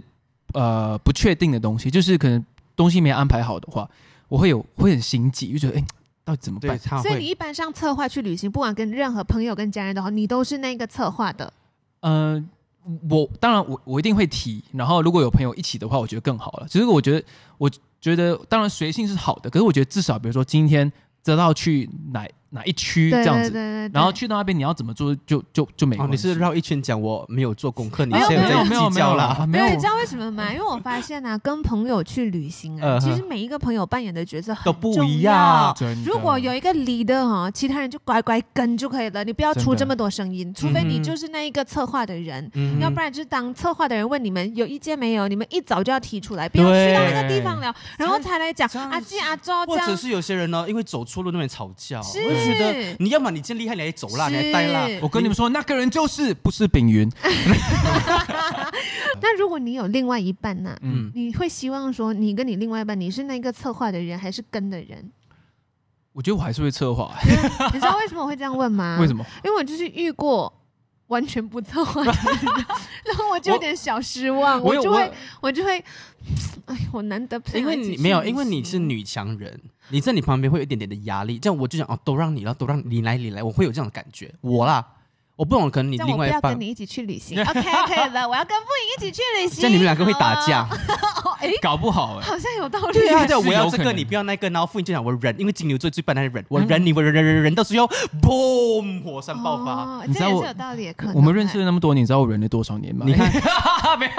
[0.53, 2.43] 呃不确定的东西，就是可能
[2.79, 3.89] 东西没安排好的话，
[4.29, 5.85] 我会有会很心急，就觉得哎、
[6.23, 6.79] 到底怎么，办？
[6.79, 7.25] 所以你。
[7.25, 11.51] 一般上策划去旅行，不管跟任何朋友、跟家人的话，你都是那个策划的。
[11.99, 12.41] 呃，
[13.09, 16.67] 我当然我我一定会提，然后如果有朋友一起的话，我觉得更好了。
[16.69, 17.25] 其实我觉得，
[17.57, 20.89] 我觉得当然随性是好的，可是我觉得至少比如说今天
[21.21, 26.27] 知道去哪哪一区这样子，对对对，然后去到那边你要怎么做就就就没哦，关系。
[26.27, 29.37] 你是绕一圈讲我没有做功课，你没有现在在没有没有计较啦。
[29.39, 30.51] 啊没有，你知道为什么吗？
[30.51, 42.49] 因为我发现啊，跟朋友去旅行啊，其实每一个朋友扮演的角色很都不重一样要如果有一个 leader 哈，其他人就乖乖跟就可以了，你不要出这么多声音，除非你就是那一个策划的人。
[42.55, 42.79] 嗯。
[42.79, 49.99] 要不然就是当策划的人问你们有意见没有，你们一早就要提出来，不要去到那个地方聊，然后才来讲阿季阿周这样或者。
[49.99, 54.87] 是有些人呢，因为走错路那边吵架，是我就觉得你要么你真厉害，你还走啦，你还带啦。
[55.01, 57.09] 我跟你们说，那个人就是不是丙云，
[59.21, 60.77] 那如果你有另外一半呢？
[60.81, 65.11] 嗯，你会希望说你跟你另外一半，你是那个策划的人还是跟的人？
[66.13, 67.13] 我觉得我还是会策划，
[67.73, 68.97] 你知道为什么我会这样问吗？
[69.01, 69.25] 为什么？
[69.43, 70.51] 因为我就是遇过
[71.07, 72.43] 完全不策划的人，
[73.05, 75.83] 然后我就有点小失望，我有就会我我就会，
[76.65, 81.37] 哎，我难得陪因为你没有，因为你是女强人，你在你旁边会有一点点的压力。
[81.37, 84.33] 这样我就想哦，都让你了，都让你来，你来，我会有这样的感觉。
[84.41, 84.85] 我啦，
[85.35, 89.61] 我不懂，可能你另外一半要跟，你一起去旅行，OK 可以了，我要跟傅颖一起去旅行。
[89.61, 90.67] 这样你们两个会打架。
[91.25, 92.93] 哦，哎，搞不好哎、好像有道理。
[92.93, 97.87] 对啊，对啊，我要这个，你不要那个，然后父亲就想我忍，因为金牛座最笨的忍，我忍你，我忍忍忍忍到最后，
[98.21, 100.03] 嘣，火山爆发。
[100.05, 103.05] 你知道我是有道理的，可能我们认识哎了那么多年，你知道我忍了多少年吗？
[103.07, 103.31] 你看，
[103.97, 104.11] 没有，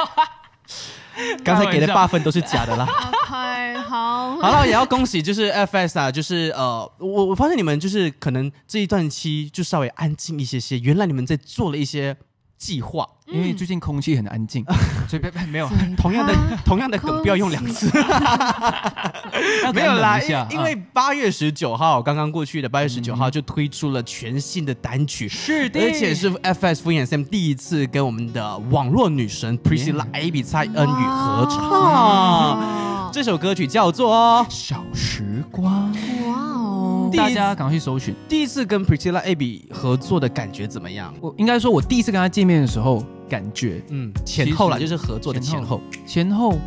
[1.45, 2.87] 刚才给的八分都是假的啦。
[2.87, 12.17] OK，好，好了，也要恭喜，就是 FS 啊，就是呃，我我发现你们就是可能这一段期就稍微安静一些些，原来你们在做了一些
[12.61, 14.63] 计划，因为最近空气很安静，
[15.09, 17.89] 所以没有，嗯同样的同样的梗不要用两次，
[19.65, 23.17] 要没有啦，忍一下因因为八月十九号刚刚过去的八月十九嗯。
[23.17, 33.11] 号就推出了全新的单曲，是的，而且是 FS 敷衍 Sam 第一次跟我们的网络女神 Priscilla Abby 蔡恩宇合唱。
[33.13, 35.91] 这首歌曲叫做小时光，
[36.27, 36.70] 哇
[37.17, 38.15] 大家赶快去搜寻。
[38.29, 41.15] 第一次跟 Priscilla Abby 合作的感觉怎么样？
[41.21, 45.81] 我应该说，我第一次跟她见面的时候，感觉嗯，前后啦，就是合作的前前后。
[46.07, 46.59] 前后，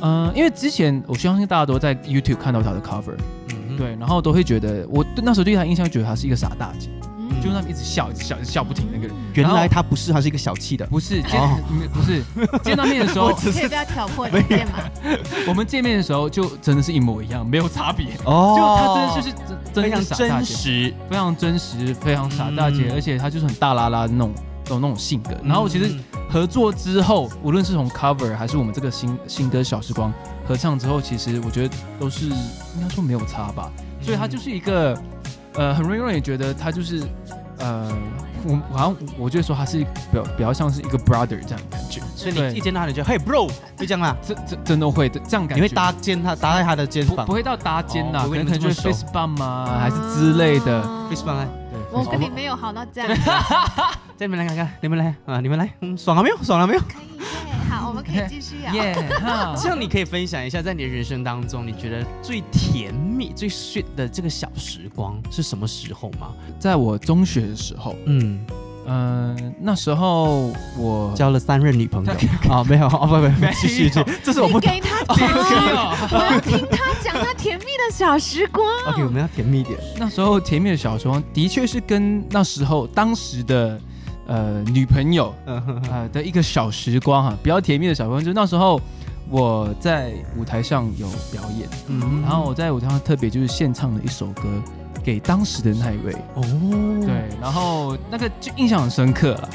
[0.00, 3.16] 嗯、因为之前我相信大家都在 YouTube 看到她的 cover，、
[3.50, 6.88] 嗯，对，然后都会觉得，我对那时候对她印象觉得她是一个傻大姐，
[7.36, 9.14] 嗯就那么一直笑，一直笑，一直笑不停那个人。
[9.34, 10.86] 原来他不是，他是一个小气的。
[10.86, 11.40] 不是见、
[11.92, 12.22] 不是
[12.64, 14.78] 见到面的时候， 可以不要挑拨离间吗？
[15.46, 18.06] 我们见面的时候就真的是一模一样，没有差别。
[18.24, 20.94] 哦 就他真的就是真真非常的是傻大真，实。
[21.10, 24.32] 非常真实，非常傻大姐，嗯而且他就是很大拉拉的那种
[24.70, 25.30] 有那种性格。
[25.44, 30.10] 然后其实嗯合作之后，无论是从 cover 还是我们这个新新歌《小时光》
[30.48, 33.70] 合唱之后，其实我觉得都是应该说没有差吧。
[34.00, 34.96] 所以他就是一个
[35.56, 37.02] 呃，很容易让你觉得他就是
[37.58, 37.90] 呃，
[38.44, 44.16] 我我好像我就说他是比较比较像是一个 brother 这样的感觉，所以你一见到他，你就嘿 bro，就这样啦？
[44.22, 47.16] 这这真的会的这样感觉，你会搭肩他，搭在他的肩膀。
[47.24, 47.32] 不不。
[47.32, 50.76] 会到搭肩呐、哦可能可能就是 face bump 啊，还是之类的。
[50.78, 51.65] 啊 face 棒来，对，
[51.96, 53.08] 我跟你没有好到这样，
[54.18, 56.36] 这你们来看看，你们来啊，你们来，嗯，爽了没有？
[56.42, 56.80] 爽了没有？
[56.80, 58.72] 可以耶，好， 我们可以继续啊。
[58.72, 66.32] 耶 哈这样你可以分享一下，在你的人生当中，你觉得最甜蜜、最 sweet 的这个小时光是什么时候吗？
[66.58, 68.44] 在我中学的时候，嗯，
[68.88, 72.12] 嗯、那时候我交了三任女朋友
[72.48, 72.64] 啊？
[72.68, 74.60] 没有，哦不不不，继续继续， 这是我不。
[74.60, 75.28] 你给他讲，
[76.10, 78.64] 我要听他讲他甜蜜的小时光。
[78.88, 79.78] OK，我们要甜蜜一点。
[79.98, 83.80] 那时候甜蜜的小时光，的确是跟那时候当时的
[84.26, 88.80] 呃女朋友呃的一个小时光哈、比较甜蜜的小时光，就是那时候
[89.28, 94.42] 我在舞台上有表演，嗯然后我在舞台上特别就是献唱了一首歌
[95.06, 96.42] 给当时的那一位，哦，
[97.00, 99.48] 对，然后那个就印象很深刻了。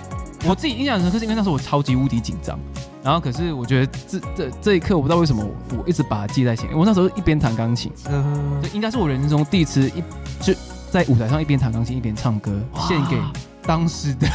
[0.45, 2.57] 我自己印象很深刻，是因为那时候我超级无敌紧张，
[3.03, 6.73] 然后可是我觉得这这这一刻，我不知道为什么我我一直把它记在心里。
[6.73, 10.01] 我那时候一边弹钢琴，嗯这应该是我人生中第一次一
[10.39, 10.53] 就
[10.89, 13.17] 在舞台上一边弹钢琴一边唱歌，献给
[13.63, 14.27] 当时的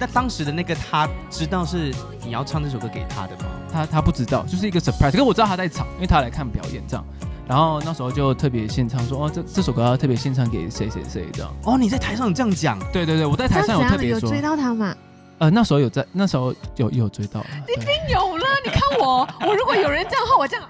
[0.00, 3.44] 那当时的那个他知道是你要唱这首歌给他的吗？
[3.70, 5.10] 他，他不知道，就是一个 surprise。
[5.10, 7.04] 可是我知道他在场，因为他来看表演这样。
[7.46, 11.50] 然后那时候就特别献唱说，哦，这这首歌要特别献唱给谁谁谁这样。
[11.64, 14.94] 哦，你在台上有这样讲，对对对，我在台上有特别有追，到他吗？
[15.38, 20.64] 呃，那时候有在，那时候有有追到一定有了，你看我， 我如果有人这样的话，我这样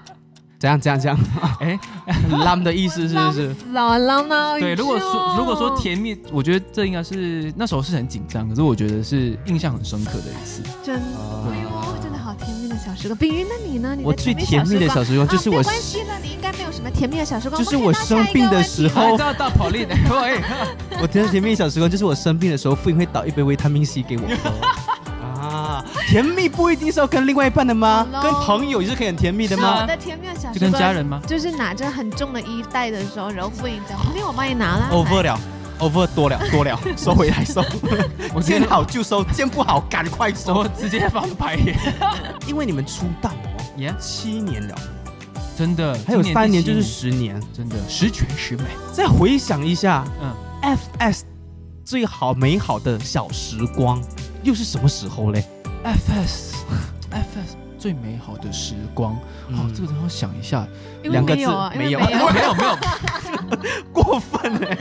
[0.59, 1.17] 怎样怎样怎样？
[1.61, 1.79] 哎
[2.31, 3.53] ，lam 的意思是不是？
[3.53, 4.59] 死啊，浪呢？
[4.59, 10.61] 对，如果说如果说甜蜜，我觉得这应该是那时候是很紧张，可是我觉得是印象很深刻的一次。
[10.83, 11.01] 真，哎
[11.63, 11.96] 呦，真的好
[12.37, 13.17] 甜蜜的小时光。
[13.17, 13.95] 比喻，那你呢？
[13.95, 17.63] 你的我最甜蜜的小时光就是啊、我没关系了，你应该没有什么甜蜜的小时光。
[17.63, 20.41] 就是我生病的时候哦，知道到 Pauline， 喂，
[21.01, 24.51] 我觉得甜蜜小时光就是我生病的时候，父亲会倒一杯维他命 C 给我喝。
[25.47, 29.87] 啊，甜蜜不一定是要跟另外一半的吗跟朋友也是可以很甜蜜的吗我吗？
[29.87, 31.21] 的甜蜜的小时光就，跟家人吗？
[31.27, 35.39] 就是拿着很重的衣袋的时候，然后父亲讲：“那我帮你拿了。” over 了
[35.79, 37.63] ，over 多了多了， 收回来收。
[38.33, 40.67] 我见好就收，见不好赶快收我。
[40.67, 41.77] 直接翻白眼。
[42.47, 44.75] 因为你们出道哦，耶，七年了，
[45.57, 47.41] 真的，还有三年就是十年。
[47.53, 48.63] 真的十全十美。
[48.91, 51.21] 再回想一下嗯，，FS
[51.83, 54.01] 最好美好的小时光
[54.43, 55.43] 又是什么时候嘞
[55.83, 56.53] ？FS
[57.11, 59.13] FS 最美好的时光，
[59.51, 60.67] 哦，这个真的要想一下。
[61.03, 61.45] 两个字
[61.77, 62.19] 没有没有。
[62.29, 62.77] 没有没有，
[63.93, 64.77] 过分哎！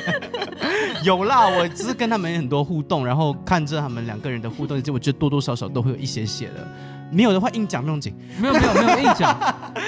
[1.07, 6.67] 有啦，我只是跟他们很多互动，然后看着他们两个人的互动，就我觉得多多少少都会有一些些的。
[7.13, 9.39] 没有的话硬讲不用紧，没有没有没有 硬讲。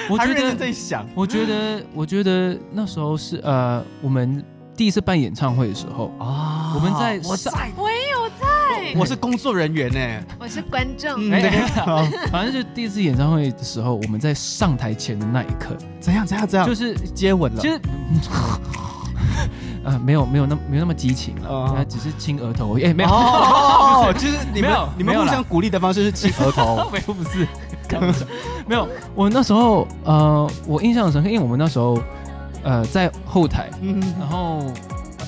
[0.09, 4.41] 我觉得在想，我觉得我觉得那时候是呃，我们
[4.77, 10.25] 第一次办演唱会的时候，啊我们在我在，我也有在，我是工作人员呢。
[10.39, 11.11] 我是观众。
[11.17, 11.51] 嗯，哎对，
[11.83, 12.01] 好
[12.31, 17.67] 反正就第一次演唱会的时候，我们在上台前的那一刻，怎样怎样怎样，就是接吻了其。
[17.67, 17.77] 实。
[19.89, 22.83] 呃，没有没有那没有那么激情了，哦呃只是亲额头而已。
[22.83, 26.87] 哎，没有， 哦， 就是你们你们互相鼓励的方式是亲额头。
[26.93, 27.47] 没有不是，
[28.67, 28.87] 没有。
[29.15, 31.97] 我那时候呃，我印象很深刻，因为我们那时候
[32.63, 34.59] 呃在后台，嗯然后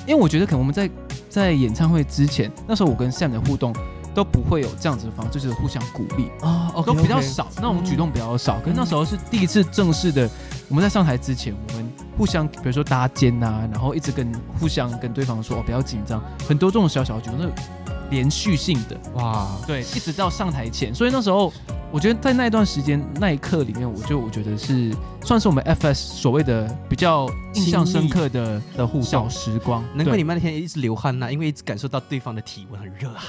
[0.06, 0.88] 因为我觉得可能我们在
[1.28, 3.74] 在演唱会之前，那时候我跟 Sam 的互动
[4.14, 8.60] 都不会有这样子的方式，就是互相鼓励，啊都比较少，那种举动比较少。
[8.60, 10.30] 可是那时候是第一次正式的，
[10.72, 18.98] 我们在上台之前，我们互相比如说搭肩呐、然后一直跟互相跟对方说哦不要紧张，很多这种小小的举动，那连续性的。
[19.12, 21.52] 哇，对，一直到上台前，所以那时候
[21.90, 24.90] 我觉得在那一段时间那一刻里面，我就我觉得是
[25.22, 29.28] 算是我们 FS 所谓的比较印象深刻的的互小。
[29.28, 29.84] 时光。
[29.92, 33.22] 对难怪你们那天一直流汗呐、因为一直感受到对方的体温很热啊。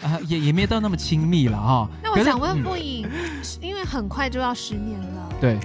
[0.02, 1.86] 啊也也没有到那么亲密了哈。
[2.02, 3.06] 那我想问嗯傅颖，
[3.60, 5.58] 因为很快就要十年了，对，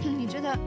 [0.56, 0.62] 得？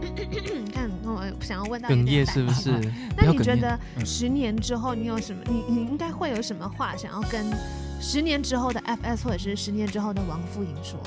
[0.64, 2.70] 你看，我想要问到有哽咽是不是？
[3.16, 5.40] 那你觉得嗯十年之后，你有什么？
[5.48, 7.46] 你你应该会有什么话想要跟
[8.01, 10.98] 十年之后的 FS 或者是十年之后的王富颖说？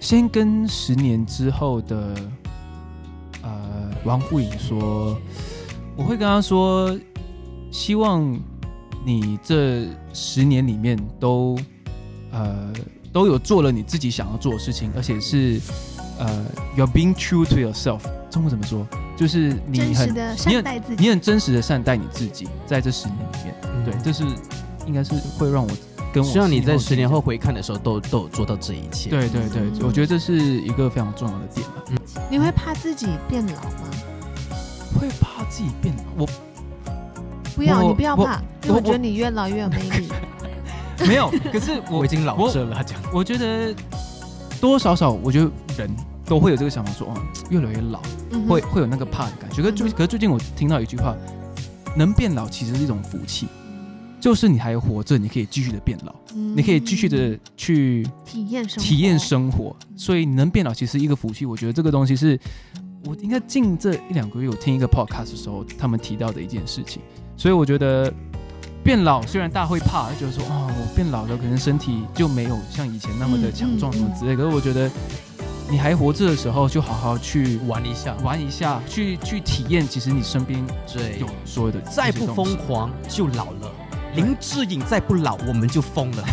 [0.00, 2.14] 先跟十年之后的
[3.42, 5.18] 呃王富颖说，
[5.96, 6.96] 我会跟他说，
[7.72, 8.38] 希望
[9.04, 11.58] 你这十年里面都
[12.30, 12.72] 呃
[13.12, 15.60] 都有做了你自己想要做的事情，而且是
[16.18, 16.44] 呃
[16.76, 18.00] you're being true to yourself。
[18.30, 18.86] 中文怎么说？
[19.16, 21.02] 就是你很真实的善待自己。
[21.02, 24.24] 你很真实的善待你自己，在这十年里面，对，这是
[24.86, 25.70] 应该是会让我
[26.12, 31.82] 跟我希望你在十十年后回看的时候都都有做到这一切。，对对对，嗯我觉得这是一个非常重要的点吧。
[32.30, 33.88] 你会怕自己变老吗？
[35.00, 36.26] 会怕自己变老，我
[37.54, 40.08] 不要，你不要怕，因为我我觉得你越老越有魅力。
[41.06, 42.98] 没有，可是我 我已经老了，他讲。
[43.12, 43.74] 我觉得
[44.60, 45.90] 多多少少，我觉得人
[46.24, 47.14] 都会有这个想法说，哦，
[47.50, 48.00] 越来越老，
[48.30, 49.62] 嗯会会有那个怕的感觉。
[49.62, 51.16] 可是最可是最近我听到一句话，
[51.96, 53.46] 能变老其实是一种福气，
[54.20, 61.46] 就是你还活着，你可以继续的变老，你可以继续的去体验生活体验生活，所以你能变老其实是一个福气。
[61.46, 62.38] 我觉得这个东西是
[63.04, 67.00] 我应该近这一两个月我听一个 podcast 的时候，他们提到的一件事情。
[67.36, 68.12] 所以我觉得
[68.86, 74.36] 变老虽然大家会怕，就觉得说哦，我变老了，可能身体就没有像以前那么的强壮什么之类。
[74.36, 74.88] 可是我觉得
[75.68, 83.72] 你还活着的时候，就好好去玩一下，玩一下，去去体验，其实你身边对有所有的再不疯疯，狂就老了。
[84.16, 86.24] 林志颖再不老，我们就疯了，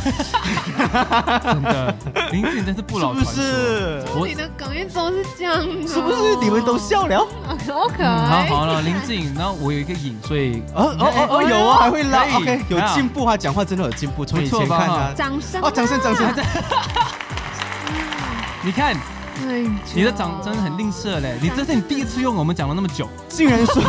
[1.44, 1.96] 真的，
[2.32, 3.44] 林志颖真是不老是不传说。
[3.44, 4.06] 是？
[4.16, 6.36] 我你的梗一直是这样的，是不是？
[6.42, 7.28] 你们都笑了？
[7.46, 8.44] 好可嗯好。
[8.46, 16.26] 好了，林志颖，然后我有一个影，所以哦哦哦哦，有啊，还会拉，OK，有啊进步，他讲话真的有进步，从以前看他，掌声哦，掌声掌声，
[18.64, 19.02] 你看对，
[19.96, 23.84] 你的掌真的很吝啬嘞，你这是你第一次用，我们讲了那么久，竟然说，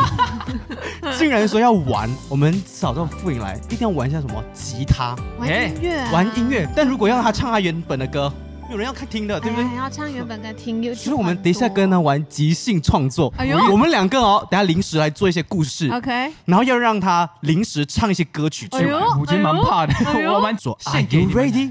[1.18, 6.68] 竟然说要玩，我们找到傅颖来，一定要玩一下什么吉他，玩音乐啊，玩音乐。
[6.74, 8.32] 但如果要让他唱他原本的歌，
[8.66, 9.64] 没有人要看听的，对不对？
[9.64, 13.32] 哎要唱原本的听，有所以我们等一下跟他玩即兴创作。
[13.36, 18.84] 哎呦我们两个哦，等下临时来做一些故事，OK，然后要让他临时唱一些歌曲出来。
[18.84, 18.88] 哎
[19.20, 21.70] 我觉得蛮怕的哎，我蛮说献 Are 给 you ready？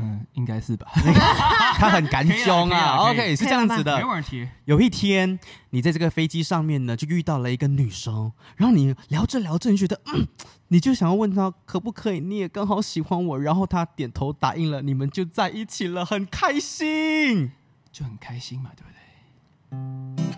[0.00, 0.86] 嗯，应该是吧，
[1.76, 3.10] 他很敢凶啊。
[3.10, 4.04] OK，是这样子的没。
[4.04, 4.48] 问题。
[4.64, 5.38] 有一天，
[5.70, 10.26] 你在这个飞机上面呢，就遇到了一个女生，然后你聊着聊着，你觉得，嗯，
[10.68, 17.52] 你就想要问她可不可以，你也刚好喜欢我，然后她点头答应了，你们就在一起了，很开心。
[17.92, 20.29] 就很开心嘛，对不对？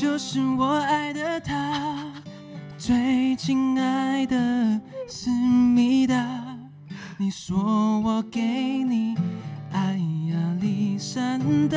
[0.00, 2.10] 就是我爱的他，
[2.78, 4.34] 最亲爱的
[5.06, 6.16] 思密达。
[7.18, 9.14] 你说我给你
[9.70, 10.00] 爱
[10.32, 11.76] 亚力山大。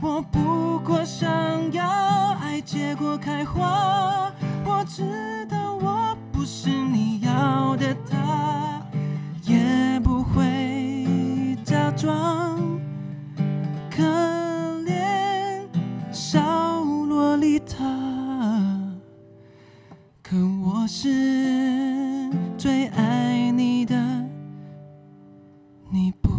[0.00, 1.30] 我不过想
[1.70, 1.84] 要
[2.40, 4.32] 爱结果开花，
[4.64, 5.04] 我知
[21.04, 23.94] 是最爱你的，
[25.90, 26.30] 你不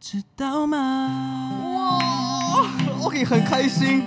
[0.00, 1.98] 知道吗
[3.02, 4.04] ？OK，很开心。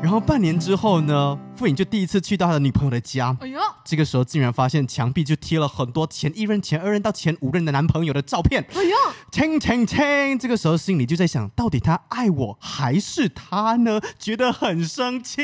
[0.00, 8.64] 然后半年之后呢，傅颖就第一次去到他的女朋友的家，哎呦，这个时候竟然发现墙壁就贴了很多前一任、前二任到前五任的男朋友的照片。
[8.72, 8.96] 哎呦，
[9.32, 14.00] 听听听，这个时候心里就在想，到底他爱我还是他呢？
[14.16, 15.42] 觉得很生气。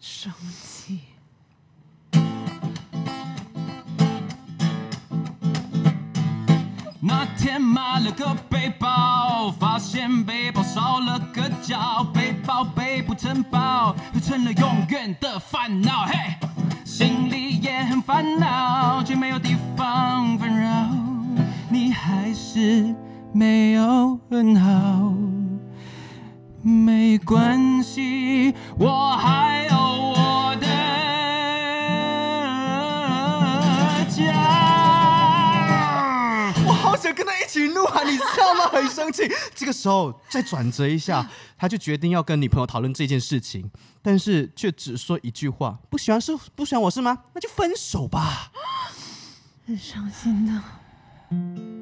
[0.00, 0.69] 生气，
[7.02, 16.04] 那天买了个背包，发现背包少了个角，背包背不成包，就成了永远的烦恼。
[16.04, 16.14] 嘿，
[16.84, 20.68] 心里也很烦恼，却没有地方纷扰。
[21.70, 22.94] 你还是
[23.32, 25.14] 没有很好，
[26.60, 29.59] 没关系，我还
[37.52, 38.68] 起怒啊，你知道吗？
[38.68, 39.30] 很生气。
[39.54, 41.28] 这个时候再转折一下，
[41.58, 43.70] 他就决定要跟女朋友讨论这件事情，
[44.00, 47.24] 但是却只说一句话：不喜欢是不喜欢我是吗？
[47.34, 48.52] 那就分手吧。
[49.66, 51.79] 很伤心的。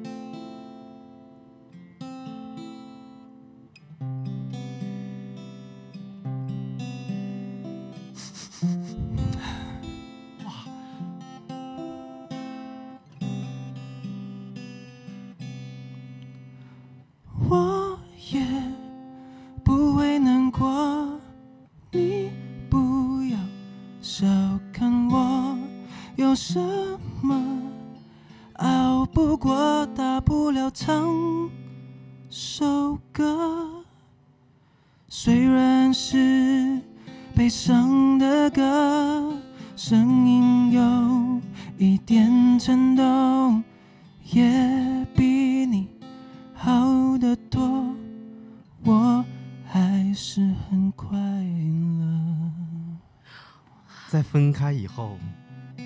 [54.39, 55.19] 分开以后，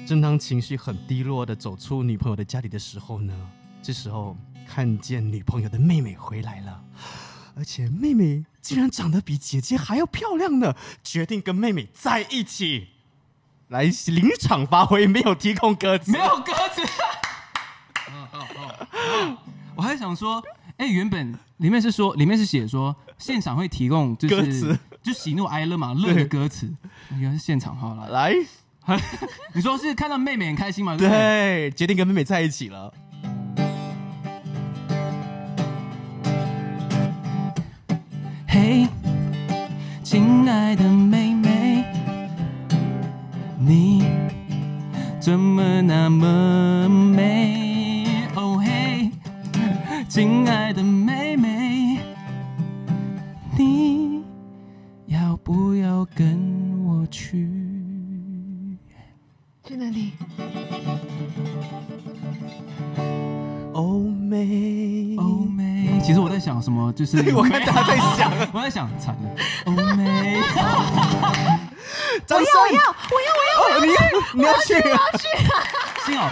[0.05, 3.33] 正当情绪很低落的走出女朋友的家里的时候呢，
[3.81, 4.37] 这时候
[4.67, 6.83] 看见女朋友的妹妹回来了，
[7.55, 12.89] 而且妹妹竟然长得比姐姐还要漂亮呢，决定跟妹妹在一起。
[13.69, 16.83] 来临场发挥，没有提供歌词，没有歌词。
[19.75, 20.43] 我还想说，
[20.77, 26.73] 哎、原本里面是说，里面是写说现场会提供就是歌词就喜怒哀乐嘛，乐的歌词。
[27.19, 28.33] 原来是现场好了，来，
[29.53, 30.95] 你说是看到妹妹很开心嘛？
[30.95, 31.69] 对？
[31.71, 32.93] 决定跟妹妹在一起了。
[38.47, 38.87] 嘿，
[40.03, 41.83] 亲爱的妹妹，
[43.59, 44.05] 你
[45.19, 48.05] 怎么那么美？
[48.35, 49.11] 哦嘿，
[50.07, 51.32] 亲爱的妹妹，
[59.73, 60.11] 去哪里？
[63.73, 69.29] 欧美，欧美，其实我在想什么，就是 我看大家在想， 我在想惨了，
[69.65, 70.39] 欧美。
[72.29, 72.43] 我要！
[72.45, 73.79] 我要，我要，我要！
[73.79, 73.85] 哦，
[74.35, 75.57] 你要去你要去啊？
[76.05, 76.29] 幸好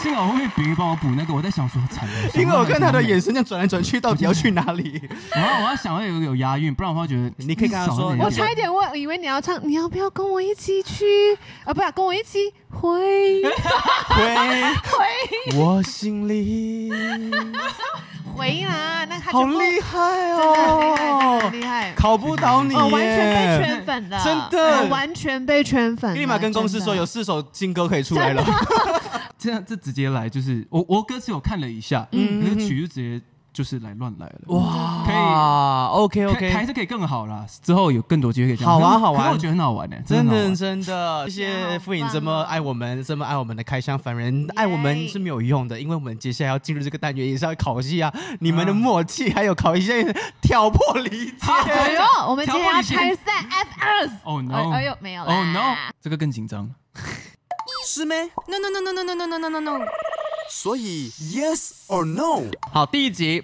[0.00, 5.00] 幸好后面比喻帮我补那个，我在想说惨了， 因为我看他的眼神，神这样转来转去，到底要去哪里？
[5.34, 11.04] 我要我要想要有有押韵，不然的话觉得你可以跟他说我差一点问，以为你要唱，你要不要跟我一起去？
[11.64, 13.48] 啊，不要跟我一起回回
[14.86, 16.90] 回我心里，
[18.36, 19.04] 回啦！
[19.08, 19.98] 那他好厉害
[20.36, 21.50] 真的厉害！
[21.50, 21.92] 厉害。
[21.96, 26.14] 考不倒你完全被圈粉了，真的我完全被圈粉。
[26.14, 28.44] 立马跟公司说有四首新歌可以出来了。
[29.38, 34.40] 这样这直接来就是我我歌词有看了一下，嗯那个曲就直接就是来乱来了。
[34.48, 35.16] 哇，可以
[36.04, 38.70] ，OK OK，还是可以更好啦，之后有更多机会可以这样。
[38.72, 50.04] 好玩好玩我觉得很好玩呢，真的真的，谢谢好傅颖棒这么爱我们，这么爱我们的开箱凡人，爱我们是没有用的，因为我们接下来要进入这个单元，也是要考一下你们的默契，还有考一些
[50.40, 51.36] 挑拨离间。
[51.48, 54.06] 哎呦，我们今天要拆散 F 二。
[54.24, 55.34] 哦 no，哎哎呦，没有啦。
[55.34, 56.70] 哦 no，这个更紧张。
[57.86, 59.86] 是咩？No no no no no no no no no no no。
[60.50, 62.50] 所以 yes or no？
[62.72, 63.42] 好，第一集，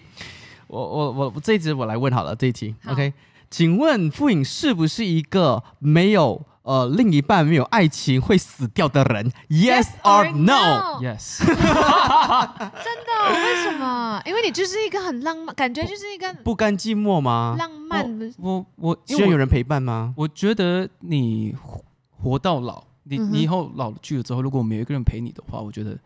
[0.66, 3.12] 我我我我这一集我来问好了，这一题，OK，
[3.51, 13.12] 请问傅颖是不是一个没有呃另一半没有爱情会死掉的人？Yes or no？Yes， 真的？
[13.35, 14.22] 为什么？
[14.25, 17.55] 因为你就是一个很浪漫，感觉就是一个不甘寂寞吗？
[17.59, 18.33] 浪漫。
[18.39, 20.14] 我我因为我需要有人陪伴吗？
[20.16, 21.85] 我觉得你活
[22.22, 25.96] 活到老，你你以后老了去了之后，如果没有一个人陪你的话，我觉得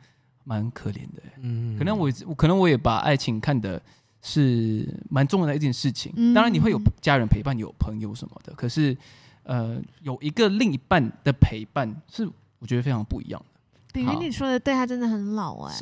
[0.45, 1.23] 蛮可怜的。
[1.41, 3.81] 嗯可能我我可能我也把爱情看的
[4.21, 6.13] 是蛮重要的一件事情。
[6.17, 8.97] 嗯当然你会有家人陪伴，有朋友什么的，可是
[9.45, 12.29] 呃有一个另一半的陪伴是
[12.59, 13.59] 我觉得非常不一样的。
[13.93, 15.75] 比如你说的对，他真的很老哎，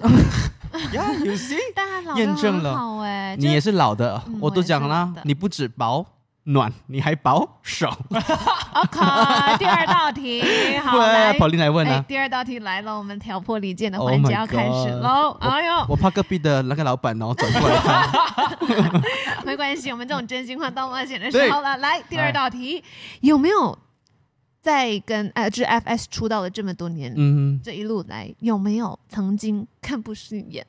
[0.95, 3.37] 呀，有 see， 但他老得验证了很好哎。
[3.37, 6.05] 你也是老的嗯，我都讲了你不止保
[6.47, 7.89] 暖，你还保守。
[7.89, 9.01] OK，
[9.59, 10.43] 第二道题，
[10.79, 11.39] 好来对，。
[11.41, 15.37] 宝琳来问哎啊，，第二道题来了，我们挑拨离间的 Oh 环节要开始喽。
[15.41, 19.03] 哎呦，我怕隔壁的那个老板哦转过来看。
[19.45, 21.77] 没关系，我们这种真心话大冒险的对时候了。
[21.79, 22.83] 来，第二道题，
[23.21, 23.77] 有没有
[24.63, 30.65] 在跟呃，就是 FS 出道了这么多年，嗯这一路来有没有曾经看不顺眼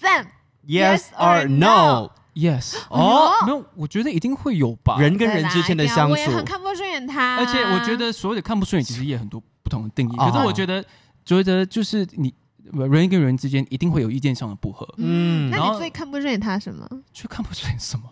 [0.00, 0.26] ？Sam，
[0.66, 4.96] ，Yes or or no？Yes，哦，没有，我觉得一定会有吧。
[5.00, 10.16] 人跟人之间的相处我也很看不顺眼他，而且我觉得所有的看不顺眼，其实也有很多不同的定义。
[10.16, 10.84] 哦可是我觉得，
[11.24, 12.32] 觉得就是你
[12.72, 16.88] 人跟人之间一定会有意见上的不合，嗯那然后你最看不顺眼他什么？
[17.12, 18.04] 就看不顺眼什么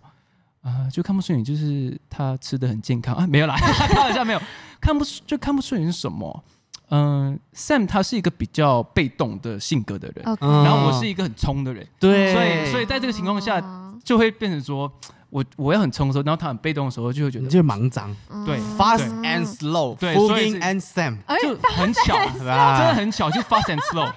[0.63, 3.55] 啊、就看不顺眼就是他吃的很健康啊，没有啦，
[3.89, 4.43] 开玩笑没有，
[4.81, 6.43] 看不就看不顺眼是什么？
[6.91, 13.83] 嗯、s a m 他是一个比较被动的性格的人然后我是一个很冲的人，对，所以所以在这个情况下哦。
[14.05, 14.89] 就会变成说，
[15.31, 18.15] 我我要很冲的时候，然后他很被动的时候，就会觉得你就是盲长
[18.47, 22.79] 对嗯，fast and slow，对所以 and Sam，哎就很巧，是吧？
[22.79, 24.13] 真的很巧，就 fast and slow。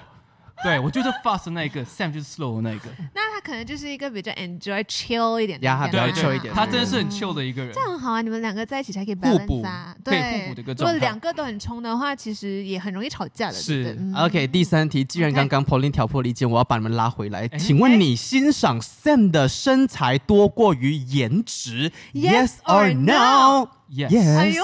[0.62, 2.90] 对我就是 fast 的那一个，Sam 就是 slow 的那一个。
[3.14, 7.72] 那他可能就是一个比较 enjoy chill 一点的呀他比较 chill 一点他真的是很 chill 的一个人。
[7.72, 7.80] 这。
[7.80, 13.84] 样很好啊，你们两个在一起才可以互补 balance 啊，可以对，互补的一个如果态两个都很冲的话，其实也很容易吵架的，是。
[13.84, 14.04] 对不对？
[14.04, 14.14] 嗯。
[14.14, 17.48] OK，第三题，既然刚刚 Pauline 挑拨离间，我要把你们拉回来。
[17.52, 17.58] 哎。
[17.58, 24.62] 请问你欣赏 Sam 的身材多过于颜值？Yes or or no？Yes，Yes 哎呦，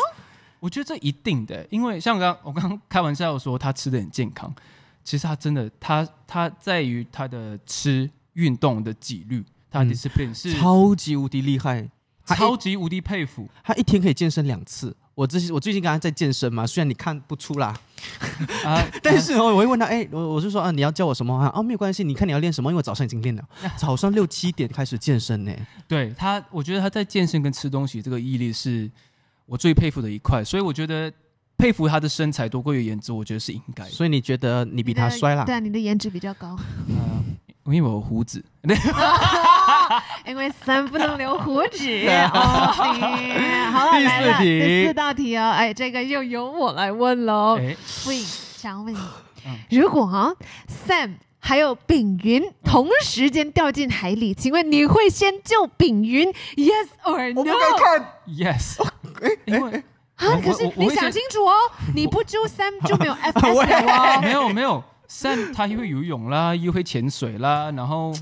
[0.60, 4.54] 我觉得这一定的，因为像刚刚我刚刚开玩笑说他吃的很健康，
[5.06, 11.88] 其实他真的他他在于他的吃运动的纪律，他的嗯 discipline 是超级无敌厉害，
[12.26, 13.48] 超级无敌佩服。
[13.62, 17.72] 他一天可以健身两次，我最我最近刚刚在健身嘛，虽然你看不出啦，
[18.64, 21.52] 啊， 但是哦，我会问他，哎、我我是说啊，你要教我什么啊？
[21.54, 23.48] 哦，没有关系，你看你要练什么，因为我早上已经练了，
[23.78, 25.52] 早上六七点开始健身呢。
[25.86, 28.90] 对他，我觉得他在健身跟吃东西这个毅力是
[29.46, 31.12] 我最佩服的一块，所以我觉得
[31.58, 33.90] 佩服他的身材多过于颜值，我觉得是应该的。
[33.90, 35.54] 所以你觉得你比他帅啦对？
[35.54, 36.56] 啊，你的颜值比较高，
[36.88, 38.44] 呃因为我有胡子，
[40.24, 42.08] 因为三不能留胡子。
[42.08, 47.58] 啊 哦，行好了，第四来了题第四道题哦，哎，这个又由我来问喽。
[47.58, 48.98] 哎，不颖，想问你
[49.46, 50.32] 嗯，如果啊
[50.86, 57.56] Sam 还有丙云同时间掉进海里，请问你会先救丙云？Yes or 我不 no？
[57.58, 58.78] 敢看，Yes，
[59.44, 59.82] 因为
[60.16, 61.52] 啊，可是你想清楚哦，
[61.94, 64.20] 你不救 Sam 就没有 FS 了哦。
[64.24, 68.12] 没有没有，Sam 他又会游泳啦，又会潜水啦，然后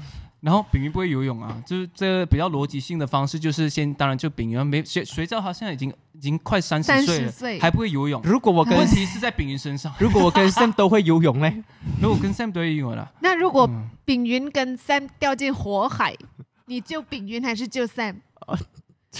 [0.41, 8.21] 然后炳云不会游泳啊，就是这个比较逻辑性的方式，就是先当然就炳云没谁谁知道他现在已经已经快三十岁了，岁还不会游泳。
[8.25, 11.63] 如果我跟问题是在炳云身上，如果我跟 Sam 都会游泳嘞，
[12.03, 16.15] 如果跟 Sam 都会游泳了，那如果嗯炳云跟 Sam 掉进火海，
[16.67, 18.17] 你救炳云还是救 Sam？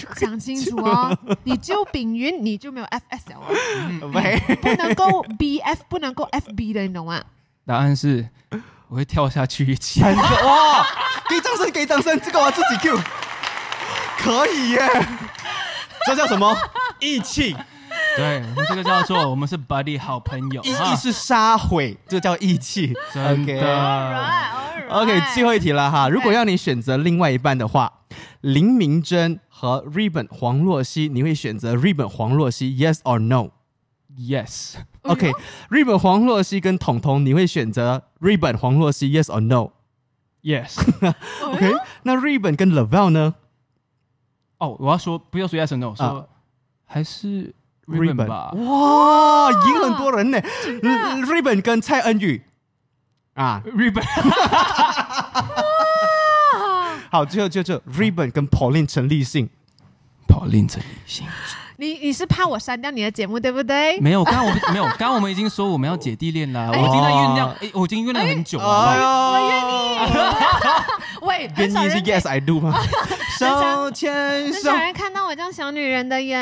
[0.17, 7.23] 想清楚哦，你就丙云你就没有 FS 了哦，喂，不能够 BF，不能够 FB 的，你懂吗？
[7.65, 8.27] 答案是
[8.87, 9.99] 我会跳下去一起。
[9.99, 10.85] 三个哇！
[11.29, 12.99] 给掌声，给掌声，这个我自己 Q，
[14.19, 14.79] 可以耶！
[16.05, 16.55] 这叫什么？
[16.99, 17.55] 义气，
[18.15, 22.93] 对，我们这个叫做我们是 buddy 好朋友义哈义是杀毁，这叫义气。
[23.11, 24.64] 真的。
[24.89, 26.07] OK，最后一题了哈。
[26.09, 27.91] 如果要你选择另外一半的话，
[28.41, 40.77] 林明珍和 Ribbon 黄若曦，你会选择 Ribbon 黄若曦？Yes or no？Yes，OK，Ribbon 黄若曦跟彤彤，你会选择 Ribbon 黄若曦？Yes or No？Yes。
[41.43, 41.73] OK，。
[42.03, 43.33] 那 Ribbon 跟 Level 呢
[44.59, 46.29] 哦，我要说不要说 yes or no，说
[46.85, 47.53] 还是
[47.87, 48.51] ribbon 吧。
[48.51, 50.39] 哇，赢很多人呢。
[50.39, 52.43] Ribbon 跟蔡恩宇
[53.35, 54.03] 啊，ribbon
[57.11, 59.49] 好，最后就就 Ribbon 跟 Pauline 陈立信。
[60.27, 61.25] 跑令陈立信
[61.77, 63.99] 你你是怕我删掉你的节目对不对？
[63.99, 68.65] 没有，刚刚我们没有，刚刚我们已经说我们要姐弟恋啦，我已经在酝酿，哎，我已经酝酿很久了。
[71.21, 72.79] 我愿 喂，很愿意是 Yes I do 吗？
[73.39, 74.13] 手 牵
[74.53, 74.75] 手很少。
[74.75, 76.37] 人看到我这样小女人的耶。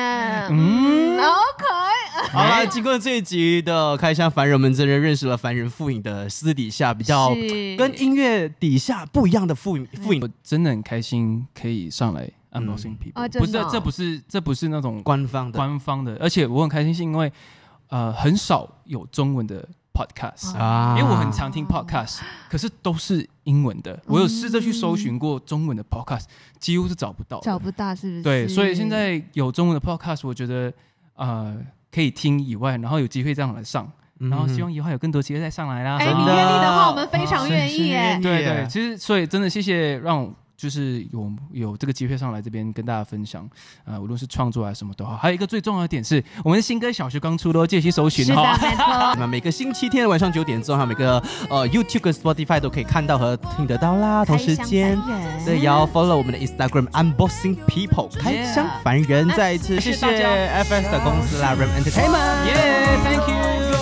[0.50, 1.92] 嗯好可爱。
[2.32, 17.32] 好了，经过这一集的开箱，凡人们真的认识了凡人傅影的私底下比较是跟音乐底下不一样的傅影复影我真的很开心可以上来 unboxing people，不是哦这不是这不是那种官方的官方的，而且我很开心是因为
[17.90, 20.58] 呃很少有中文的 podcast。
[20.58, 24.00] 啊因为我很常听 podcast，可是都是英文的。
[24.08, 26.24] 我有试着去搜寻过中文的 podcast，
[26.60, 27.40] 几乎是找不到。
[27.42, 28.24] 找不到是不是？
[28.24, 30.74] 对，所以现在有中文的 podcast，我觉得
[31.16, 31.56] 呃
[31.92, 35.98] 可以听以外，然后有机会这样来上，嗯然后希望以后有更多机会再上来啦。
[35.98, 43.50] 哎，真的你愿意的话，我们非常愿意耶对对，其实所以真的谢谢让我就是有有这个机会上来这边跟大家分享，
[43.86, 45.18] 呃，无论是创作还是什么都好。
[45.18, 48.58] 还有一个最重要的点是，我们的新歌小学刚出的哦，记得去搜寻哈。
[49.20, 54.24] 那每个星期天的晚上九点钟，还有每个呃 YouTube 跟 Spotify 都可以看到和听得到啦。
[54.24, 54.98] 同时间，
[55.46, 59.28] 对，也要 follow 我们的 Instagram Unboxing People 开箱凡人。
[59.30, 62.46] 再一次谢谢 FS 的公司啦，Ram Entertainment。
[62.46, 62.54] 耶、
[63.04, 63.73] t h a n k you。